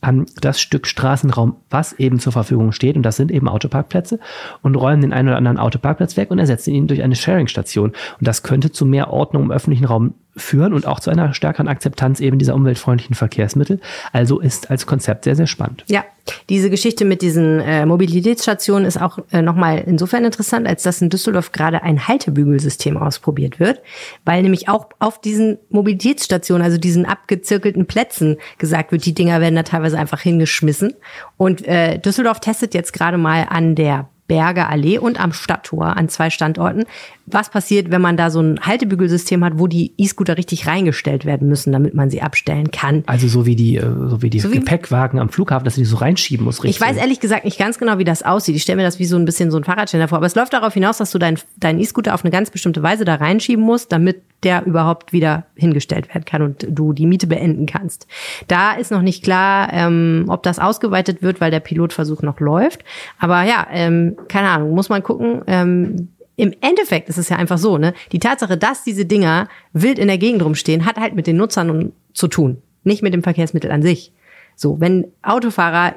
[0.00, 4.18] an das Stück Straßenraum, was eben zur Verfügung steht, und das sind eben Autoparkplätze,
[4.62, 7.90] und räumen den einen oder anderen Autoparkplatz weg und ersetzen ihn durch eine Sharing-Station.
[7.90, 11.68] Und das könnte zu mehr Ordnung im öffentlichen Raum führen und auch zu einer stärkeren
[11.68, 13.80] Akzeptanz eben dieser umweltfreundlichen Verkehrsmittel.
[14.12, 15.84] Also ist als Konzept sehr, sehr spannend.
[15.88, 16.04] Ja,
[16.48, 21.10] diese Geschichte mit diesen äh, Mobilitätsstationen ist auch äh, nochmal insofern interessant, als dass in
[21.10, 23.80] Düsseldorf gerade ein Haltebügelsystem ausprobiert wird,
[24.24, 29.56] weil nämlich auch auf diesen Mobilitätsstationen, also diesen abgezirkelten Plätzen gesagt wird, die Dinger werden
[29.56, 30.94] da teilweise einfach hingeschmissen.
[31.36, 36.08] Und äh, Düsseldorf testet jetzt gerade mal an der Berger Allee und am Stadttor an
[36.08, 36.84] zwei Standorten.
[37.32, 41.48] Was passiert, wenn man da so ein Haltebügelsystem hat, wo die E-Scooter richtig reingestellt werden
[41.48, 43.02] müssen, damit man sie abstellen kann?
[43.06, 45.84] Also so wie die, äh, so wie die wie- Gepäckwagen am Flughafen, dass du die
[45.86, 46.64] so reinschieben musst.
[46.64, 48.56] Ich weiß ehrlich gesagt nicht ganz genau, wie das aussieht.
[48.56, 50.18] Ich stelle mir das wie so ein bisschen so ein Fahrradständer vor.
[50.18, 53.04] Aber es läuft darauf hinaus, dass du deinen deinen E-Scooter auf eine ganz bestimmte Weise
[53.04, 57.66] da reinschieben musst, damit der überhaupt wieder hingestellt werden kann und du die Miete beenden
[57.66, 58.06] kannst.
[58.48, 62.82] Da ist noch nicht klar, ähm, ob das ausgeweitet wird, weil der Pilotversuch noch läuft.
[63.18, 65.42] Aber ja, ähm, keine Ahnung, muss man gucken.
[65.46, 66.08] Ähm,
[66.40, 67.92] im Endeffekt ist es ja einfach so, ne?
[68.12, 71.92] Die Tatsache, dass diese Dinger wild in der Gegend rumstehen, hat halt mit den Nutzern
[72.14, 74.12] zu tun, nicht mit dem Verkehrsmittel an sich.
[74.56, 75.96] So, wenn Autofahrer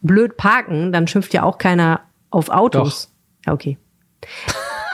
[0.00, 3.12] blöd parken, dann schimpft ja auch keiner auf Autos.
[3.46, 3.76] Ja, okay.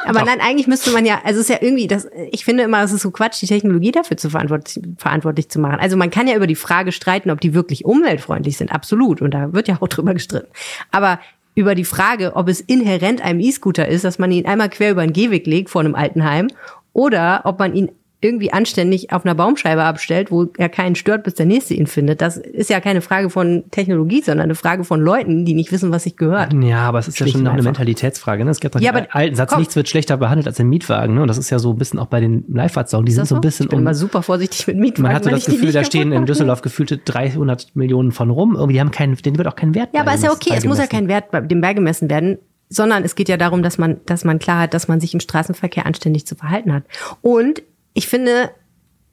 [0.06, 2.82] Aber nein, eigentlich müsste man ja, also es ist ja irgendwie, das, ich finde immer,
[2.82, 5.80] es ist so Quatsch, die Technologie dafür zu verantwortlich, verantwortlich zu machen.
[5.80, 9.20] Also man kann ja über die Frage streiten, ob die wirklich umweltfreundlich sind, absolut.
[9.20, 10.48] Und da wird ja auch drüber gestritten.
[10.90, 11.20] Aber
[11.58, 15.04] über die Frage, ob es inhärent einem E-Scooter ist, dass man ihn einmal quer über
[15.04, 16.46] den Gehweg legt vor einem Altenheim
[16.92, 17.90] oder ob man ihn
[18.20, 22.20] irgendwie anständig auf einer Baumscheibe abstellt, wo er keinen stört, bis der nächste ihn findet.
[22.20, 25.92] Das ist ja keine Frage von Technologie, sondern eine Frage von Leuten, die nicht wissen,
[25.92, 26.52] was sich gehört.
[26.52, 27.62] Ja, aber es ist ja Schlicht schon und noch eine.
[27.62, 28.44] Mentalitätsfrage.
[28.44, 28.50] Ne?
[28.50, 29.60] Es gibt doch Ja, den aber alten Satz, komm.
[29.60, 31.14] nichts wird schlechter behandelt als ein Mietwagen.
[31.14, 31.22] Ne?
[31.22, 33.06] Und das ist ja so ein bisschen auch bei den Leihfahrzeugen.
[33.06, 35.02] Die sind so ein bisschen ich bin um, immer super vorsichtig mit Mietwagen.
[35.04, 36.26] Man hat so das Gefühl, da stehen in.
[36.26, 38.54] Düsseldorf gefühlte 300 Millionen von rum.
[38.56, 40.54] Irgendwie, die haben keinen, denen wird auch kein Wert Ja, aber ist ja okay.
[40.56, 43.98] Es muss ja kein Wert dem beigemessen werden, sondern es geht ja darum, dass man,
[44.06, 46.82] dass man klar hat, dass man sich im Straßenverkehr anständig zu verhalten hat.
[47.22, 47.62] Und
[47.98, 48.50] ich finde,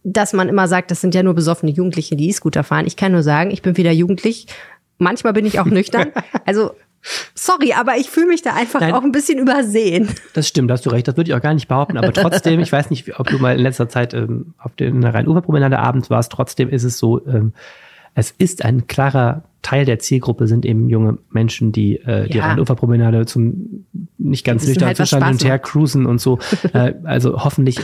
[0.04, 2.86] dass man immer sagt, das sind ja nur besoffene Jugendliche, die E-Scooter fahren.
[2.86, 4.46] Ich kann nur sagen, ich bin wieder jugendlich.
[5.00, 6.12] Manchmal bin ich auch nüchtern.
[6.46, 6.76] Also,
[7.34, 8.94] sorry, aber ich fühle mich da einfach Nein.
[8.94, 10.08] auch ein bisschen übersehen.
[10.34, 11.08] Das stimmt, da hast du recht.
[11.08, 11.98] Das würde ich auch gar nicht behaupten.
[11.98, 15.80] Aber trotzdem, ich weiß nicht, ob du mal in letzter Zeit ähm, auf der Rhein-Ufer-Promenade
[15.80, 16.32] abends warst.
[16.32, 17.54] Trotzdem ist es so, ähm,
[18.14, 22.46] es ist ein klarer Teil der Zielgruppe sind eben junge Menschen, die äh, die Ja.
[22.46, 23.86] Rhein-Ufer-Promenade zum
[24.20, 26.38] nicht ganz Die wissen nüchtern halt, Zustand hin und her cruisen und so.
[26.74, 27.80] äh, also hoffentlich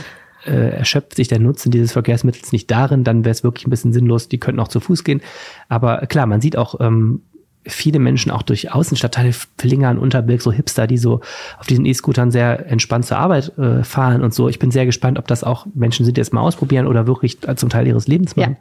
[0.46, 3.92] äh, erschöpft sich der Nutzen dieses Verkehrsmittels nicht darin, dann wäre es wirklich ein bisschen
[3.92, 4.28] sinnlos.
[4.28, 5.20] Die könnten auch zu Fuß gehen.
[5.68, 7.22] Aber klar, man sieht auch ähm,
[7.64, 11.20] viele Menschen auch durch Außenstadtteile, Flingern, Unterbilk, so Hipster, die so
[11.58, 14.48] auf diesen E-Scootern sehr entspannt zur Arbeit äh, fahren und so.
[14.48, 17.38] Ich bin sehr gespannt, ob das auch Menschen sind, die es mal ausprobieren oder wirklich
[17.56, 18.56] zum Teil ihres Lebens machen.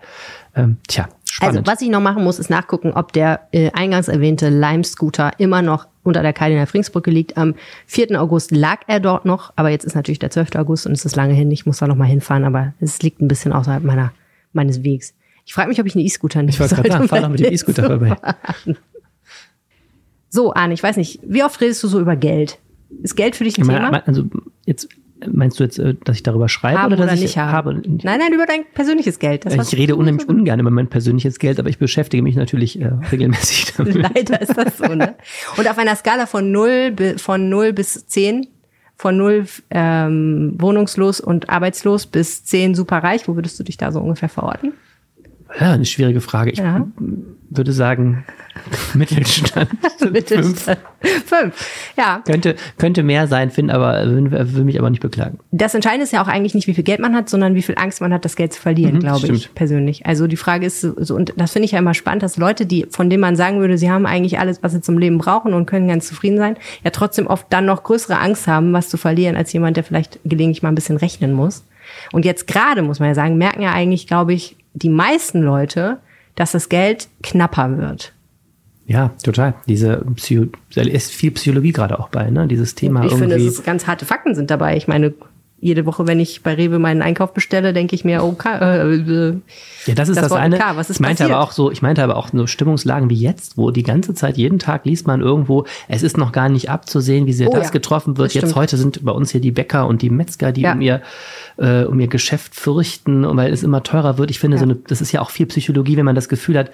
[0.55, 1.57] Ähm, tja, spannend.
[1.57, 5.61] Also, was ich noch machen muss, ist nachgucken, ob der äh, eingangs erwähnte Lime-Scooter immer
[5.61, 7.37] noch unter der Kardinal-Frings-Brücke liegt.
[7.37, 7.55] Am
[7.87, 8.19] 4.
[8.19, 10.55] August lag er dort noch, aber jetzt ist natürlich der 12.
[10.55, 11.51] August und es ist lange hin.
[11.51, 14.11] Ich muss da noch mal hinfahren, aber es liegt ein bisschen außerhalb meiner,
[14.53, 15.13] meines Wegs.
[15.45, 17.39] Ich frage mich, ob ich einen E-Scooter nehmen Ich wollte gerade sagen, fahr doch mit
[17.39, 18.15] dem E-Scooter vorbei.
[20.29, 22.57] So, Arne, ich weiß nicht, wie oft redest du so über Geld?
[23.03, 23.91] Ist Geld für dich ein Ich Thema?
[23.91, 24.25] meine, also
[24.65, 24.87] jetzt
[25.31, 27.73] meinst du jetzt, äh, dass ich darüber schreibe haben oder oder, dass nicht ich habe?
[27.73, 29.45] Nein, nein, über dein persönliches Geld.
[29.45, 32.91] Das, Ich rede unheimlich ungern über mein persönliches Geld, aber ich beschäftige mich natürlich äh,
[33.11, 33.95] regelmäßig damit.
[33.95, 35.15] Leider ist das so, ne?
[35.57, 38.47] Und auf einer Skala von 0, bi- von 0 bis 10,
[38.95, 43.99] von 0 ähm, wohnungslos und arbeitslos bis 10 superreich, wo würdest du dich da so
[43.99, 44.73] ungefähr verorten?
[45.59, 46.51] Ja, eine schwierige Frage.
[46.51, 46.87] Ich Ja.
[47.49, 48.23] würde sagen,
[48.93, 49.69] Mittelstand.
[50.11, 50.77] Mittelstand.
[51.25, 51.91] Fünf.
[51.97, 52.21] Ja.
[52.25, 55.39] Könnte, könnte mehr sein, finde aber, will, mich aber nicht beklagen.
[55.51, 57.75] Das Entscheidende ist ja auch eigentlich nicht, wie viel Geld man hat, sondern wie viel
[57.77, 60.05] Angst man hat, das Geld zu verlieren, Mhm, glaube ich, persönlich.
[60.05, 62.85] Also die Frage ist so- und das finde ich ja immer spannend, dass Leute, die,
[62.89, 65.65] von denen man sagen würde, sie haben eigentlich alles, was sie zum Leben brauchen und
[65.65, 69.35] können ganz zufrieden sein, ja trotzdem oft dann noch größere Angst haben, was zu verlieren,
[69.35, 71.63] als jemand, der vielleicht gelegentlich mal ein bisschen rechnen muss.
[72.13, 75.99] Und jetzt gerade, muss man ja sagen, merken ja eigentlich, glaube ich, die meisten Leute,
[76.35, 78.13] dass das Geld knapper wird.
[78.85, 79.53] Ja, total.
[79.67, 82.47] Diese Psycho ist viel Psychologie gerade auch bei, ne?
[82.47, 83.29] Dieses Thema ich irgendwie.
[83.29, 84.75] finde, es ist ganz harte Fakten sind dabei.
[84.75, 85.13] Ich meine,
[85.61, 89.33] jede Woche, wenn ich bei Rewe meinen Einkauf bestelle, denke ich mir, okay, äh, äh,
[89.85, 90.57] Ja, das ist Das das, eine.
[90.57, 91.35] K, was ist ich meinte passiert?
[91.37, 94.37] aber auch so, ich meinte aber auch so Stimmungslagen wie jetzt, wo die ganze Zeit
[94.37, 97.65] jeden Tag liest man irgendwo, es ist noch gar nicht abzusehen, wie sehr Oh das
[97.67, 98.27] ja, getroffen wird.
[98.29, 98.55] das Jetzt stimmt.
[98.55, 100.73] heute sind bei uns hier die Bäcker und die Metzger, die Ja.
[100.73, 101.01] um ihr
[101.57, 104.31] äh, um ihr Geschäft fürchten, weil es immer teurer wird.
[104.31, 104.71] Ich finde, so Ja.
[104.71, 106.71] eine, das ist ja auch viel Psychologie, wenn man das Gefühl hat.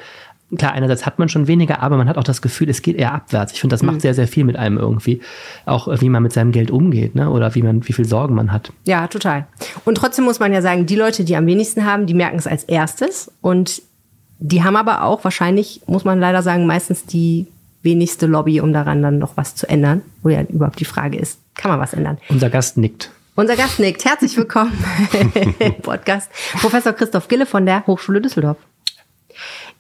[0.55, 3.13] Klar, einerseits hat man schon weniger, aber man hat auch das Gefühl, es geht eher
[3.13, 3.51] abwärts.
[3.51, 3.88] Ich finde, das Mhm.
[3.88, 5.21] macht sehr, sehr viel mit einem irgendwie.
[5.65, 7.29] Auch äh, wie man mit seinem Geld umgeht, ne?
[7.29, 8.71] Oder wie man, wie viel Sorgen man hat.
[8.86, 9.45] Ja, total.
[9.83, 12.47] Und trotzdem muss man ja sagen, die Leute, die am wenigsten haben, die merken es
[12.47, 13.29] als erstes.
[13.41, 13.81] Und
[14.39, 17.47] die haben aber auch wahrscheinlich, muss man leider sagen, meistens die
[17.83, 20.01] wenigste Lobby, um daran dann noch was zu ändern.
[20.23, 22.19] Wo ja überhaupt die Frage ist, kann man was ändern?
[22.29, 23.12] Unser Gast nickt.
[23.36, 24.05] Unser Gast nickt.
[24.05, 24.71] Herzlich willkommen
[25.60, 26.29] im Podcast.
[26.60, 28.57] Professor Christoph Gille von der Hochschule Düsseldorf.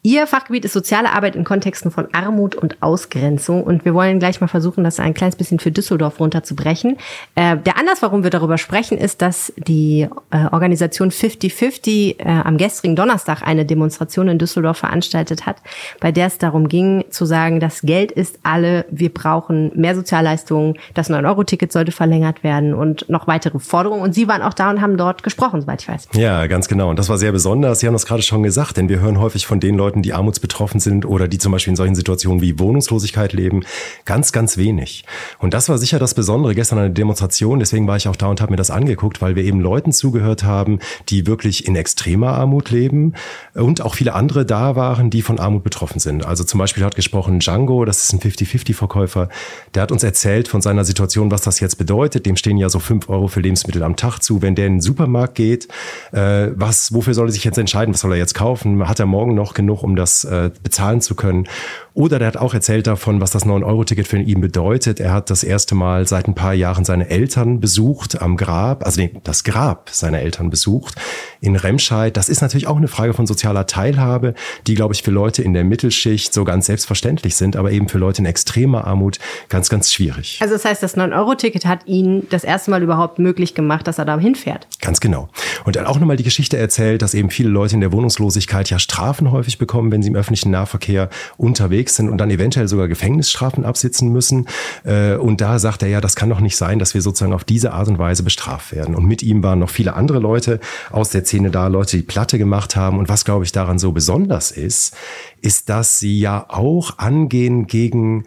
[0.07, 3.61] Ihr Fachgebiet ist soziale Arbeit in Kontexten von Armut und Ausgrenzung.
[3.65, 6.95] Und wir wollen gleich mal versuchen, das ein kleines bisschen für Düsseldorf runterzubrechen.
[7.35, 12.55] Äh, der Anlass, warum wir darüber sprechen, ist, dass die äh, Organisation 50-50 äh, am
[12.57, 15.57] gestrigen Donnerstag eine Demonstration in Düsseldorf veranstaltet hat,
[15.99, 20.75] bei der es darum ging, zu sagen, das Geld ist alle, wir brauchen mehr Sozialleistungen,
[20.93, 24.03] das 9-Euro-Ticket sollte verlängert werden und noch weitere Forderungen.
[24.03, 26.07] Und Sie waren auch da und haben dort gesprochen, soweit ich weiß.
[26.13, 26.89] Ja, ganz genau.
[26.89, 27.81] Und das war sehr besonders.
[27.81, 30.79] Sie haben das gerade schon gesagt, denn wir hören häufig von den Leuten, die armutsbetroffen
[30.79, 33.61] sind oder die zum Beispiel in solchen Situationen wie Wohnungslosigkeit leben,
[34.05, 35.05] ganz, ganz wenig.
[35.39, 37.59] Und das war sicher das Besondere gestern an der Demonstration.
[37.59, 40.43] Deswegen war ich auch da und habe mir das angeguckt, weil wir eben Leuten zugehört
[40.43, 40.79] haben,
[41.09, 43.13] die wirklich in extremer Armut leben
[43.53, 46.25] und auch viele andere da waren, die von Armut betroffen sind.
[46.25, 49.29] Also zum Beispiel hat gesprochen Django, das ist ein 50-50-Verkäufer,
[49.73, 52.25] der hat uns erzählt von seiner Situation, was das jetzt bedeutet.
[52.25, 54.41] Dem stehen ja so fünf Euro für Lebensmittel am Tag zu.
[54.41, 55.67] Wenn der in den Supermarkt geht,
[56.11, 57.93] äh, was, wofür soll er sich jetzt entscheiden?
[57.93, 58.87] Was soll er jetzt kaufen?
[58.87, 61.47] Hat er morgen noch genug, um das äh, bezahlen zu können?
[61.97, 64.99] Oder der hat auch erzählt davon, was das 9-Euro-Ticket für ihn bedeutet.
[64.99, 69.01] Er hat das erste Mal seit ein paar Jahren seine Eltern besucht am Grab, also
[69.01, 70.93] nee, das Grab seiner Eltern besucht
[71.41, 72.15] in Remscheid.
[72.15, 74.35] Das ist natürlich auch eine Frage von sozialer Teilhabe,
[74.67, 77.97] die, glaube ich, für Leute in der Mittelschicht so ganz selbstverständlich sind, aber eben für
[77.97, 79.17] Leute in extremer Armut
[79.49, 80.37] ganz, ganz schwierig.
[80.39, 84.05] Also das heißt, das 9-Euro-Ticket hat ihn das erste Mal überhaupt möglich gemacht, dass er
[84.05, 84.67] da hinfährt.
[84.81, 85.29] Ganz genau.
[85.65, 88.69] Und er hat auch nochmal die Geschichte erzählt, dass eben viele Leute in der Wohnungslosigkeit
[88.69, 92.87] ja Strafen häufig bekommen, wenn sie im öffentlichen Nahverkehr unterwegs sind und dann eventuell sogar
[92.87, 94.47] Gefängnisstrafen absitzen müssen.
[94.83, 97.43] Äh, Und da sagt er ja, das kann doch nicht sein, dass wir sozusagen auf
[97.43, 98.95] diese Art und Weise bestraft werden.
[98.95, 100.59] Und mit ihm waren noch viele andere Leute
[100.91, 102.99] aus der Szene da, Leute, die Platte gemacht haben.
[102.99, 104.95] Und was, glaube ich, daran so besonders ist,
[105.41, 108.25] ist, dass sie ja auch angehen gegen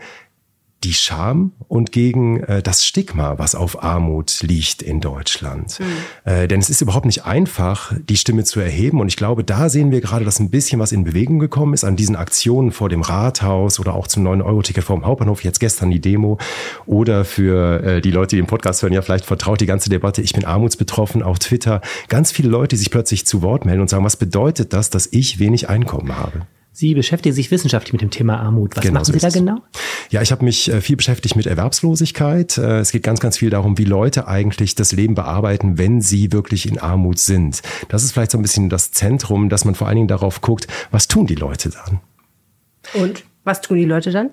[0.85, 5.79] die Scham und gegen äh, das Stigma, was auf Armut liegt in Deutschland.
[6.25, 9.01] Äh, denn es ist überhaupt nicht einfach, die Stimme zu erheben.
[9.01, 11.85] Und ich glaube, da sehen wir gerade, dass ein bisschen was in Bewegung gekommen ist
[11.85, 15.45] an diesen Aktionen vor dem Rathaus oder auch zum 9-Euro-Ticket vor dem Hauptbahnhof.
[15.45, 16.39] Jetzt gestern die Demo.
[16.87, 20.23] Oder für äh, die Leute, die den Podcast hören, ja vielleicht vertraut die ganze Debatte.
[20.23, 21.83] Ich bin armutsbetroffen auf Twitter.
[22.09, 25.09] Ganz viele Leute, die sich plötzlich zu Wort melden und sagen, was bedeutet das, dass
[25.13, 26.47] ich wenig Einkommen habe?
[26.73, 28.77] Sie beschäftigen sich wissenschaftlich mit dem Thema Armut.
[28.77, 29.41] Was Genau machen so Sie da ist es.
[29.41, 29.59] genau?
[30.11, 32.57] Ja, ich habe mich äh, viel beschäftigt mit Erwerbslosigkeit.
[32.59, 36.33] Äh, Es geht ganz, ganz viel darum, wie Leute eigentlich das Leben bearbeiten, wenn sie
[36.33, 37.61] wirklich in Armut sind.
[37.89, 40.69] Das ist vielleicht so ein bisschen das Zentrum, dass man vor allen Dingen darauf guckt,
[40.91, 42.01] was tun die Leute dann?
[42.95, 44.31] Und was tun die Leute dann?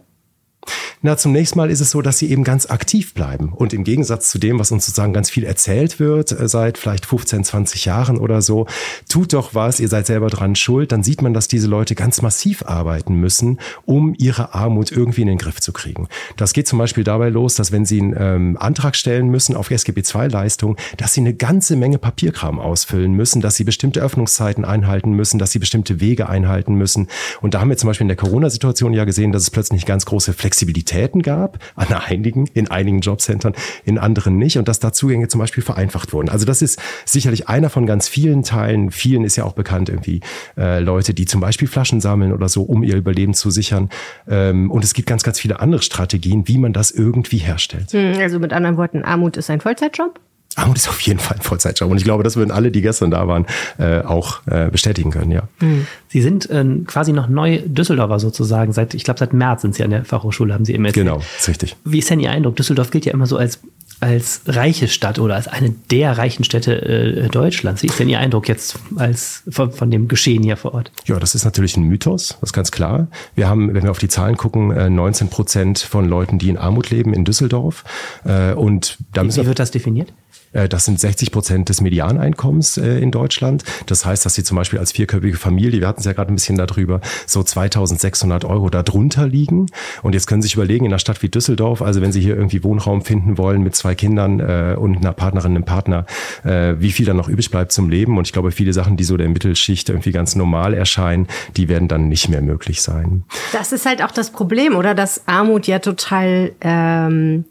[1.01, 3.53] Na, zunächst mal ist es so, dass sie eben ganz aktiv bleiben.
[3.53, 7.05] Und im Gegensatz zu dem, was uns sozusagen ganz viel erzählt wird, äh, seit vielleicht
[7.05, 8.67] 15, 20 Jahren oder so,
[9.09, 12.21] tut doch was, ihr seid selber dran schuld, dann sieht man, dass diese Leute ganz
[12.21, 16.07] massiv arbeiten müssen, um ihre Armut irgendwie in den Griff zu kriegen.
[16.35, 19.71] Das geht zum Beispiel dabei los, dass wenn sie einen ähm, Antrag stellen müssen auf
[19.71, 25.11] SGB II-Leistung, dass sie eine ganze Menge Papierkram ausfüllen müssen, dass sie bestimmte Öffnungszeiten einhalten
[25.11, 27.07] müssen, dass sie bestimmte Wege einhalten müssen.
[27.41, 30.05] Und da haben wir zum Beispiel in der Corona-Situation ja gesehen, dass es plötzlich ganz
[30.05, 33.53] große Flexibilitäten gab an einigen, in einigen Jobcentern,
[33.85, 36.29] in anderen nicht und dass da Zugänge zum Beispiel vereinfacht wurden.
[36.29, 38.89] Also das ist sicherlich einer von ganz vielen Teilen.
[38.89, 40.21] Vielen ist ja auch bekannt irgendwie
[40.57, 43.89] äh, Leute, die zum Beispiel Flaschen sammeln oder so, um ihr Überleben zu sichern.
[44.27, 47.91] Ähm, und es gibt ganz, ganz viele andere Strategien, wie man das irgendwie herstellt.
[47.91, 50.19] Hm, also mit anderen Worten, Armut ist ein Vollzeitjob?
[50.57, 51.89] Armut ist auf jeden Fall ein Vollzeitjob.
[51.89, 53.45] Und ich glaube, das würden alle, die gestern da waren,
[53.77, 55.43] äh, auch äh, bestätigen können, ja.
[55.59, 55.87] Hm.
[56.07, 58.73] Sie sind äh, quasi noch neu Düsseldorfer sozusagen.
[58.73, 61.05] Seit, ich glaube, seit März sind Sie an der Fachhochschule, haben Sie immer erzählt.
[61.05, 61.75] Genau, ist richtig.
[61.83, 62.55] Wie ist denn Ihr Eindruck?
[62.55, 63.59] Düsseldorf gilt ja immer so als
[63.99, 67.81] als reiche Stadt oder als eine der reichen Städte äh, Deutschlands.
[67.81, 70.91] Wie ist denn Ihr Eindruck jetzt als von, von, dem Geschehen hier vor Ort?
[71.05, 73.07] Ja, das ist natürlich ein Mythos, das ist ganz klar.
[73.33, 76.57] Wir haben, wenn wir auf die Zahlen gucken, 19 äh, Prozent von Leuten, die in
[76.57, 77.83] Armut leben in Düsseldorf.
[78.23, 80.13] Äh, und da wie, wie wird das definiert?
[80.53, 83.63] Äh, das sind 60 Prozent des Medianeinkommens äh, in Deutschland.
[83.85, 86.35] Das heißt, dass sie zum Beispiel als vierköpfige Familie, wir hatten es ja gerade ein
[86.35, 89.67] bisschen darüber, so 2600 Euro darunter liegen.
[90.03, 92.35] Und jetzt können Sie sich überlegen, in einer Stadt wie Düsseldorf, also wenn Sie hier
[92.35, 96.05] irgendwie Wohnraum finden wollen mit zwei Kindern äh, und einer Partnerin, einem Partner,
[96.43, 98.17] wie viel dann noch übrig bleibt zum Leben.
[98.17, 101.87] Und ich glaube, viele Sachen, die so der Mittelschicht irgendwie ganz normal erscheinen, die werden
[101.87, 103.23] dann nicht mehr möglich sein.
[103.51, 104.95] Das ist halt auch das Problem, oder?
[104.95, 107.45] Dass Armut ja total ähm,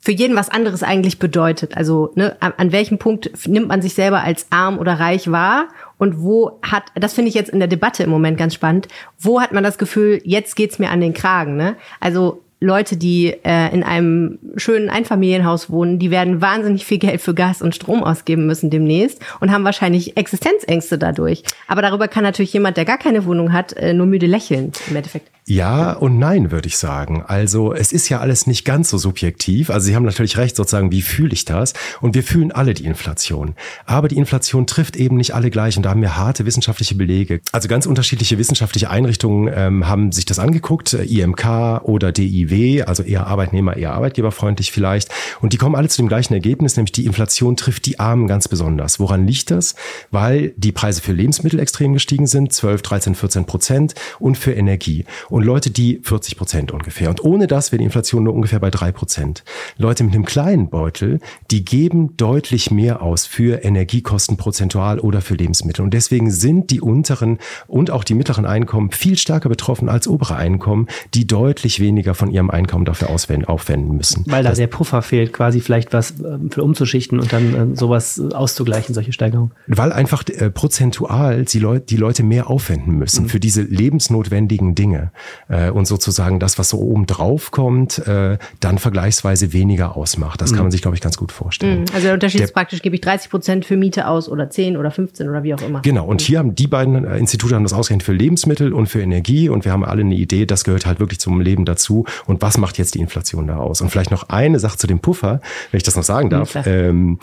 [0.00, 1.76] für jeden was anderes eigentlich bedeutet.
[1.76, 5.68] Also ne, an, an welchem Punkt nimmt man sich selber als arm oder reich wahr
[5.98, 9.40] und wo hat, das finde ich jetzt in der Debatte im Moment ganz spannend, wo
[9.40, 11.56] hat man das Gefühl, jetzt geht's mir an den Kragen.
[11.56, 11.76] Ne?
[12.00, 17.32] Also Leute, die äh, in einem schönen Einfamilienhaus wohnen, die werden wahnsinnig viel Geld für
[17.32, 21.42] Gas und Strom ausgeben müssen demnächst und haben wahrscheinlich Existenzängste dadurch.
[21.68, 24.96] Aber darüber kann natürlich jemand, der gar keine Wohnung hat, äh, nur müde lächeln im
[24.96, 25.30] Endeffekt.
[25.50, 27.24] Ja und nein, würde ich sagen.
[27.26, 29.70] Also es ist ja alles nicht ganz so subjektiv.
[29.70, 31.72] Also Sie haben natürlich recht, sozusagen, wie fühle ich das?
[32.00, 33.56] Und wir fühlen alle die Inflation.
[33.84, 37.40] Aber die Inflation trifft eben nicht alle gleich und da haben wir harte wissenschaftliche Belege.
[37.50, 43.26] Also ganz unterschiedliche wissenschaftliche Einrichtungen ähm, haben sich das angeguckt, IMK oder DIW, also eher
[43.26, 45.08] Arbeitnehmer, eher arbeitgeberfreundlich vielleicht.
[45.40, 48.46] Und die kommen alle zu dem gleichen Ergebnis, nämlich die Inflation trifft die Armen ganz
[48.46, 49.00] besonders.
[49.00, 49.74] Woran liegt das?
[50.12, 55.06] Weil die Preise für Lebensmittel extrem gestiegen sind, 12, 13, 14 Prozent und für Energie.
[55.28, 57.10] Und Leute, die 40 Prozent ungefähr.
[57.10, 59.44] Und ohne das wäre die Inflation nur ungefähr bei drei Prozent.
[59.76, 65.34] Leute mit einem kleinen Beutel, die geben deutlich mehr aus für Energiekosten prozentual oder für
[65.34, 65.82] Lebensmittel.
[65.82, 70.36] Und deswegen sind die unteren und auch die mittleren Einkommen viel stärker betroffen als obere
[70.36, 74.24] Einkommen, die deutlich weniger von ihrem Einkommen dafür aufwenden müssen.
[74.26, 77.76] Weil da das, der Puffer fehlt, quasi vielleicht was äh, für umzuschichten und dann äh,
[77.76, 79.52] sowas auszugleichen, solche Steigerungen.
[79.66, 83.28] Weil einfach äh, prozentual die Leute, die Leute mehr aufwenden müssen mhm.
[83.28, 85.12] für diese lebensnotwendigen Dinge
[85.48, 90.40] äh, und sozusagen das, was so oben drauf kommt, äh, dann vergleichsweise weniger ausmacht.
[90.40, 90.56] Das mhm.
[90.56, 91.82] kann man sich, glaube ich, ganz gut vorstellen.
[91.82, 91.86] Mhm.
[91.92, 94.76] Also der Unterschied der, ist praktisch, gebe ich 30 Prozent für Miete aus oder 10
[94.76, 95.80] oder 15 oder wie auch immer.
[95.82, 99.00] Genau, und hier haben die beiden äh, Institute haben das ausgerechnet für Lebensmittel und für
[99.00, 102.04] Energie und wir haben alle eine Idee, das gehört halt wirklich zum Leben dazu.
[102.26, 103.80] Und was macht jetzt die Inflation da aus?
[103.80, 106.54] Und vielleicht noch eine Sache zu dem Puffer, wenn ich das noch sagen darf.
[106.54, 107.18] Mhm,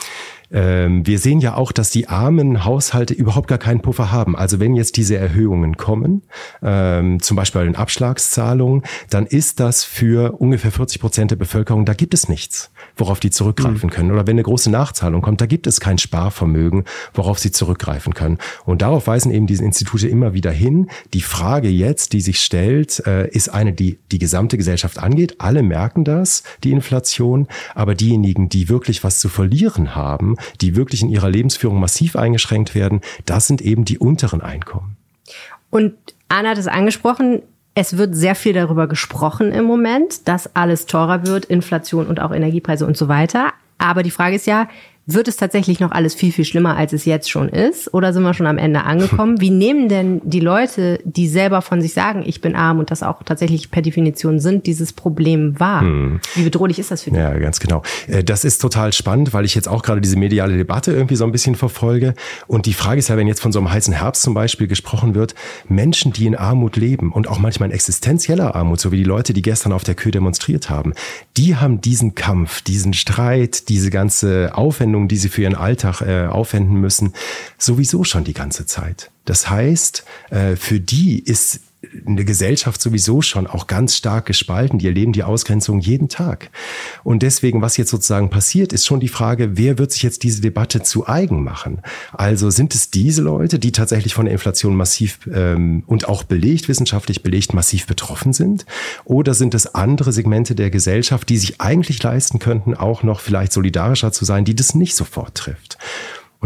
[0.49, 4.35] wir sehen ja auch, dass die armen Haushalte überhaupt gar keinen Puffer haben.
[4.35, 6.23] Also wenn jetzt diese Erhöhungen kommen,
[6.63, 11.85] ähm, zum Beispiel bei den Abschlagszahlungen, dann ist das für ungefähr 40 Prozent der Bevölkerung,
[11.85, 13.93] da gibt es nichts, worauf die zurückgreifen mhm.
[13.93, 14.11] können.
[14.11, 18.37] Oder wenn eine große Nachzahlung kommt, da gibt es kein Sparvermögen, worauf sie zurückgreifen können.
[18.65, 20.89] Und darauf weisen eben diese Institute immer wieder hin.
[21.13, 25.35] Die Frage jetzt, die sich stellt, äh, ist eine, die die gesamte Gesellschaft angeht.
[25.39, 31.01] Alle merken das, die Inflation, aber diejenigen, die wirklich was zu verlieren haben, die wirklich
[31.01, 34.97] in ihrer Lebensführung massiv eingeschränkt werden, das sind eben die unteren Einkommen.
[35.69, 35.93] Und
[36.29, 37.41] Anna hat es angesprochen,
[37.79, 42.31] es wird sehr viel darüber gesprochen im Moment, dass alles teurer wird, Inflation und auch
[42.31, 43.53] Energiepreise und so weiter.
[43.77, 44.67] Aber die Frage ist ja,
[45.07, 47.93] wird es tatsächlich noch alles viel, viel schlimmer, als es jetzt schon ist?
[47.93, 49.39] Oder sind wir schon am Ende angekommen?
[49.41, 53.03] Wie nehmen denn die Leute, die selber von sich sagen, ich bin arm und das
[53.03, 55.81] auch tatsächlich per Definition sind, dieses Problem wahr?
[55.81, 56.19] Hm.
[56.35, 57.15] Wie bedrohlich ist das für die?
[57.15, 57.83] Ja, ganz genau.
[58.07, 61.23] Äh, das ist total spannend, weil ich jetzt auch gerade diese mediale Debatte irgendwie so
[61.23, 62.13] ein bisschen verfolge.
[62.47, 65.15] Und die Frage ist ja, wenn jetzt von so einem heißen Herbst zum Beispiel gesprochen
[65.15, 65.35] wird,
[65.69, 69.33] Menschen, die in Armut leben und auch manchmal in existenzieller Armut, so wie die Leute,
[69.33, 70.93] die gestern auf der Kühe demonstriert haben,
[71.37, 76.01] die haben diesen Kampf, diesen Streit, diese ganze Aufwendung Anstrengungen, die sie für ihren Alltag
[76.01, 77.13] äh, aufwenden müssen,
[77.57, 79.11] sowieso schon die ganze Zeit.
[79.25, 81.61] Das heißt, äh, für die ist
[82.05, 84.79] eine Gesellschaft sowieso schon auch ganz stark gespalten.
[84.79, 86.49] Die erleben die Ausgrenzung jeden Tag.
[87.03, 90.41] Und deswegen, was jetzt sozusagen passiert, ist schon die Frage, wer wird sich jetzt diese
[90.41, 91.81] Debatte zu eigen machen?
[92.13, 96.67] Also sind es diese Leute, die tatsächlich von der Inflation massiv ähm, und auch belegt,
[96.67, 98.65] wissenschaftlich belegt, massiv betroffen sind?
[99.05, 103.53] Oder sind es andere Segmente der Gesellschaft, die sich eigentlich leisten könnten, auch noch vielleicht
[103.53, 105.77] solidarischer zu sein, die das nicht sofort trifft?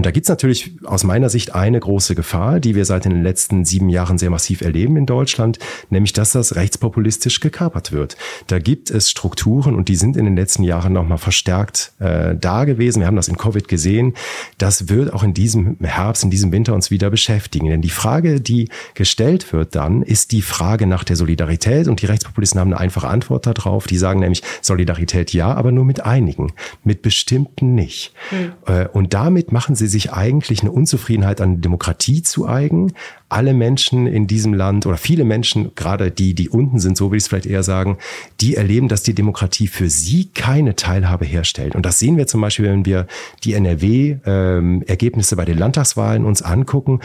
[0.01, 3.65] Und da gibt's natürlich aus meiner Sicht eine große Gefahr, die wir seit den letzten
[3.65, 5.59] sieben Jahren sehr massiv erleben in Deutschland,
[5.91, 8.17] nämlich dass das rechtspopulistisch gekapert wird.
[8.47, 12.65] Da gibt es Strukturen und die sind in den letzten Jahren nochmal verstärkt äh, da
[12.65, 13.01] gewesen.
[13.01, 14.15] Wir haben das in Covid gesehen.
[14.57, 17.67] Das wird auch in diesem Herbst, in diesem Winter uns wieder beschäftigen.
[17.67, 21.87] Denn die Frage, die gestellt wird dann, ist die Frage nach der Solidarität.
[21.87, 23.85] Und die Rechtspopulisten haben eine einfache Antwort darauf.
[23.85, 28.15] Die sagen nämlich Solidarität ja, aber nur mit einigen, mit bestimmten nicht.
[28.31, 28.87] Mhm.
[28.93, 32.93] und damit machen sie sich eigentlich eine Unzufriedenheit an Demokratie zu eigen.
[33.31, 37.17] Alle Menschen in diesem Land oder viele Menschen, gerade die, die unten sind, so will
[37.17, 37.97] ich es vielleicht eher sagen,
[38.41, 41.75] die erleben, dass die Demokratie für sie keine Teilhabe herstellt.
[41.75, 43.07] Und das sehen wir zum Beispiel, wenn wir
[43.43, 46.99] die NRW-Ergebnisse ähm, bei den Landtagswahlen uns angucken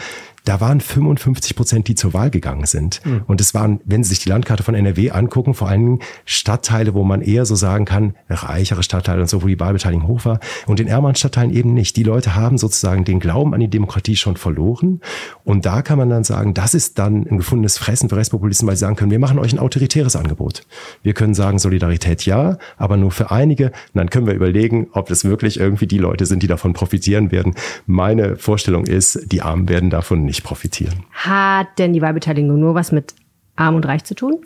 [0.47, 3.01] da waren 55 Prozent, die zur Wahl gegangen sind.
[3.05, 3.23] Mhm.
[3.27, 6.93] Und es waren, wenn Sie sich die Landkarte von NRW angucken, vor allen Dingen Stadtteile,
[6.93, 10.39] wo man eher so sagen kann, reichere Stadtteile und so, wo die Wahlbeteiligung hoch war.
[10.65, 11.97] Und in ärmeren Stadtteilen eben nicht.
[11.97, 15.01] Die Leute haben sozusagen den Glauben an die Demokratie schon verloren.
[15.43, 18.75] Und da kann man dann sagen, das ist dann ein gefundenes Fressen für Rechtspopulisten, weil
[18.75, 20.61] sie sagen können, wir machen euch ein autoritäres Angebot.
[21.03, 23.67] Wir können sagen, Solidarität ja, aber nur für einige.
[23.67, 27.31] Und dann können wir überlegen, ob das wirklich irgendwie die Leute sind, die davon profitieren
[27.31, 27.55] werden.
[27.85, 31.03] Meine Vorstellung ist, die Armen werden davon nicht profitieren.
[31.11, 33.15] Hat denn die Wahlbeteiligung nur was mit
[33.55, 34.45] Arm und Reich zu tun?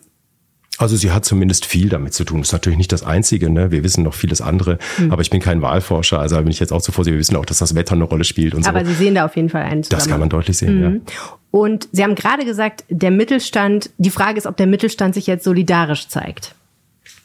[0.78, 2.40] Also sie hat zumindest viel damit zu tun.
[2.40, 3.50] Das ist natürlich nicht das Einzige.
[3.50, 3.72] Ne?
[3.72, 4.80] Wir wissen noch vieles andere.
[4.96, 5.12] Hm.
[5.12, 6.20] Aber ich bin kein Wahlforscher.
[6.20, 7.18] Also bin ich jetzt auch zu vorsichtig.
[7.18, 8.86] Wir wissen auch, dass das Wetter eine Rolle spielt und aber so.
[8.86, 10.84] Aber Sie sehen da auf jeden Fall einen Das kann man deutlich sehen, mhm.
[10.84, 11.14] ja.
[11.52, 15.44] Und Sie haben gerade gesagt, der Mittelstand, die Frage ist, ob der Mittelstand sich jetzt
[15.44, 16.56] solidarisch zeigt.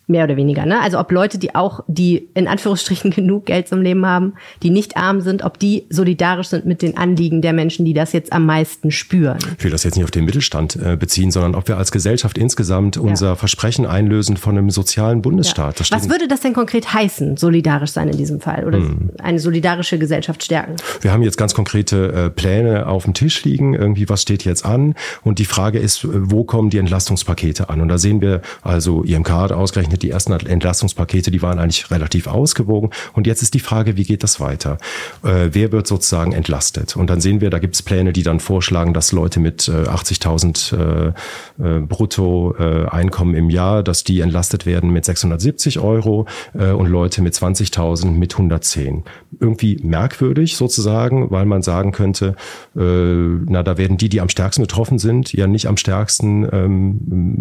[0.08, 0.80] Mehr oder weniger, ne?
[0.80, 4.96] Also ob Leute, die auch, die in Anführungsstrichen genug Geld zum Leben haben, die nicht
[4.96, 8.46] arm sind, ob die solidarisch sind mit den Anliegen der Menschen, die das jetzt am
[8.46, 9.38] meisten spüren.
[9.58, 12.38] Ich will das jetzt nicht auf den Mittelstand äh, beziehen, sondern ob wir als Gesellschaft
[12.38, 13.02] insgesamt ja.
[13.02, 15.80] unser Versprechen einlösen von einem sozialen Bundesstaat.
[15.80, 15.96] Ja.
[15.96, 19.10] Was würde das denn konkret heißen, solidarisch sein in diesem Fall oder hm.
[19.20, 20.76] eine solidarische Gesellschaft stärken?
[21.00, 23.74] Wir haben jetzt ganz konkrete äh, Pläne auf dem Tisch liegen.
[23.74, 24.94] Irgendwie, was steht jetzt an?
[25.24, 27.80] Und die Frage ist, wo kommen die Entlastungspakete an?
[27.80, 31.90] Und da sehen wir also IMK hat ausgerechnet, ausgerechnet, die ersten Entlastungspakete, die waren eigentlich
[31.90, 32.90] relativ ausgewogen.
[33.14, 34.78] Und jetzt ist die Frage, wie geht das weiter?
[35.22, 36.96] Äh, wer wird sozusagen entlastet?
[36.96, 39.72] Und dann sehen wir, da gibt es Pläne, die dann vorschlagen, dass Leute mit äh,
[39.72, 41.12] 80.000 äh,
[41.58, 47.34] äh, Bruttoeinkommen im Jahr, dass die entlastet werden mit 670 Euro äh, und Leute mit
[47.34, 49.04] 20.000 mit 110.
[49.40, 52.36] Irgendwie merkwürdig sozusagen, weil man sagen könnte,
[52.76, 56.98] äh, na, da werden die, die am stärksten betroffen sind, ja nicht am stärksten ähm,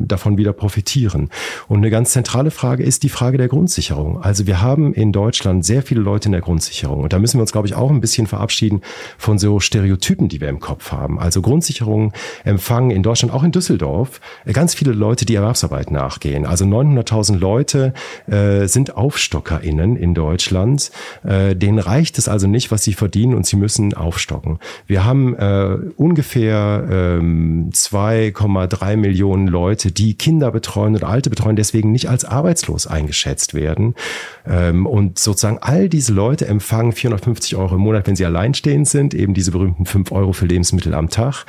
[0.08, 1.30] davon wieder profitieren.
[1.68, 4.22] Und eine ganz zentrale zentrale Frage ist die Frage der Grundsicherung.
[4.22, 7.02] Also wir haben in Deutschland sehr viele Leute in der Grundsicherung.
[7.02, 8.82] Und da müssen wir uns, glaube ich, auch ein bisschen verabschieden
[9.18, 11.20] von so Stereotypen, die wir im Kopf haben.
[11.20, 14.22] Also Grundsicherung empfangen in Deutschland, auch in Düsseldorf,
[14.52, 16.46] ganz viele Leute, die Erwerbsarbeit nachgehen.
[16.46, 17.94] Also 900.000 Leute
[18.28, 20.92] äh, sind AufstockerInnen in Deutschland.
[21.24, 24.60] Äh, denen reicht es also nicht, was sie verdienen und sie müssen aufstocken.
[24.88, 31.92] Wir haben äh, ungefähr äh, 2,3 Millionen Leute, die Kinder betreuen und Alte betreuen, deswegen
[31.92, 33.96] nicht als arbeitslos eingeschätzt werden.
[34.46, 39.14] Ähm, und sozusagen all diese Leute empfangen 450 Euro im Monat, wenn sie alleinstehend sind,
[39.14, 41.46] eben diese berühmten 5 Euro für Lebensmittel am Tag.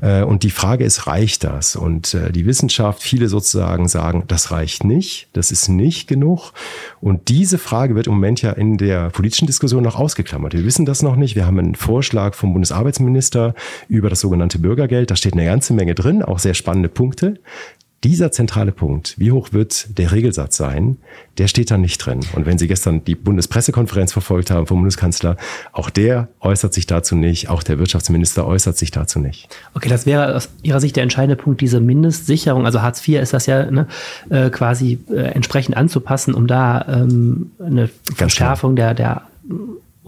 [0.00, 1.76] Äh, und die Frage ist, reicht das?
[1.76, 6.52] Und äh, die Wissenschaft, viele sozusagen sagen, das reicht nicht, das ist nicht genug.
[7.00, 10.54] Und diese Frage wird im Moment ja in der politischen Diskussion noch ausgeklammert.
[10.54, 11.36] Wir wissen das noch nicht.
[11.36, 13.54] Wir haben einen Vorschlag vom Bundesarbeitsminister
[13.88, 15.10] über das sogenannte Bürgergeld.
[15.10, 17.40] Da steht eine ganze Menge drin, auch sehr spannende Punkte.
[18.02, 20.96] Dieser zentrale Punkt, wie hoch wird der Regelsatz sein,
[21.36, 22.20] der steht da nicht drin.
[22.34, 25.36] Und wenn Sie gestern die Bundespressekonferenz verfolgt haben vom Bundeskanzler,
[25.72, 29.54] auch der äußert sich dazu nicht, auch der Wirtschaftsminister äußert sich dazu nicht.
[29.74, 33.34] Okay, das wäre aus Ihrer Sicht der entscheidende Punkt, diese Mindestsicherung, also Hartz IV ist
[33.34, 33.86] das ja ne,
[34.30, 39.24] äh, quasi äh, entsprechend anzupassen, um da ähm, eine Verschärfung der, der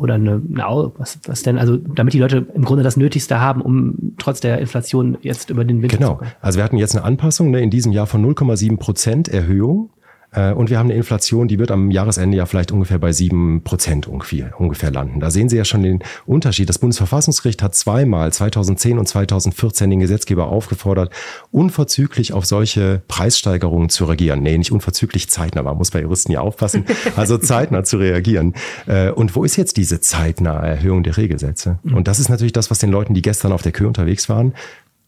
[0.03, 3.63] oder eine, eine was, was denn, also damit die Leute im Grunde das Nötigste haben,
[3.63, 6.11] um trotz der Inflation jetzt über den Winter genau.
[6.11, 6.31] zu kommen.
[6.31, 6.41] Genau.
[6.43, 9.91] Also wir hatten jetzt eine Anpassung ne, in diesem Jahr von 0,7 Prozent Erhöhung
[10.35, 14.07] und wir haben eine Inflation, die wird am Jahresende ja vielleicht ungefähr bei sieben Prozent
[14.07, 15.21] ungefähr, landen.
[15.21, 16.69] Da sehen Sie ja schon den Unterschied.
[16.69, 21.13] Das Bundesverfassungsgericht hat zweimal 2010 und 2014 den Gesetzgeber aufgefordert,
[21.51, 24.43] unverzüglich auf solche Preissteigerungen zu reagieren.
[24.43, 25.63] Nee, nicht unverzüglich, zeitnah.
[25.63, 26.85] Man muss bei Juristen ja aufpassen.
[27.17, 28.55] Also zeitnah zu reagieren.
[28.87, 31.79] Äh, und wo ist jetzt diese zeitnahe Erhöhung der Regelsätze?
[31.85, 34.55] Und das ist natürlich das, was den Leuten, die gestern auf der Kö unterwegs waren,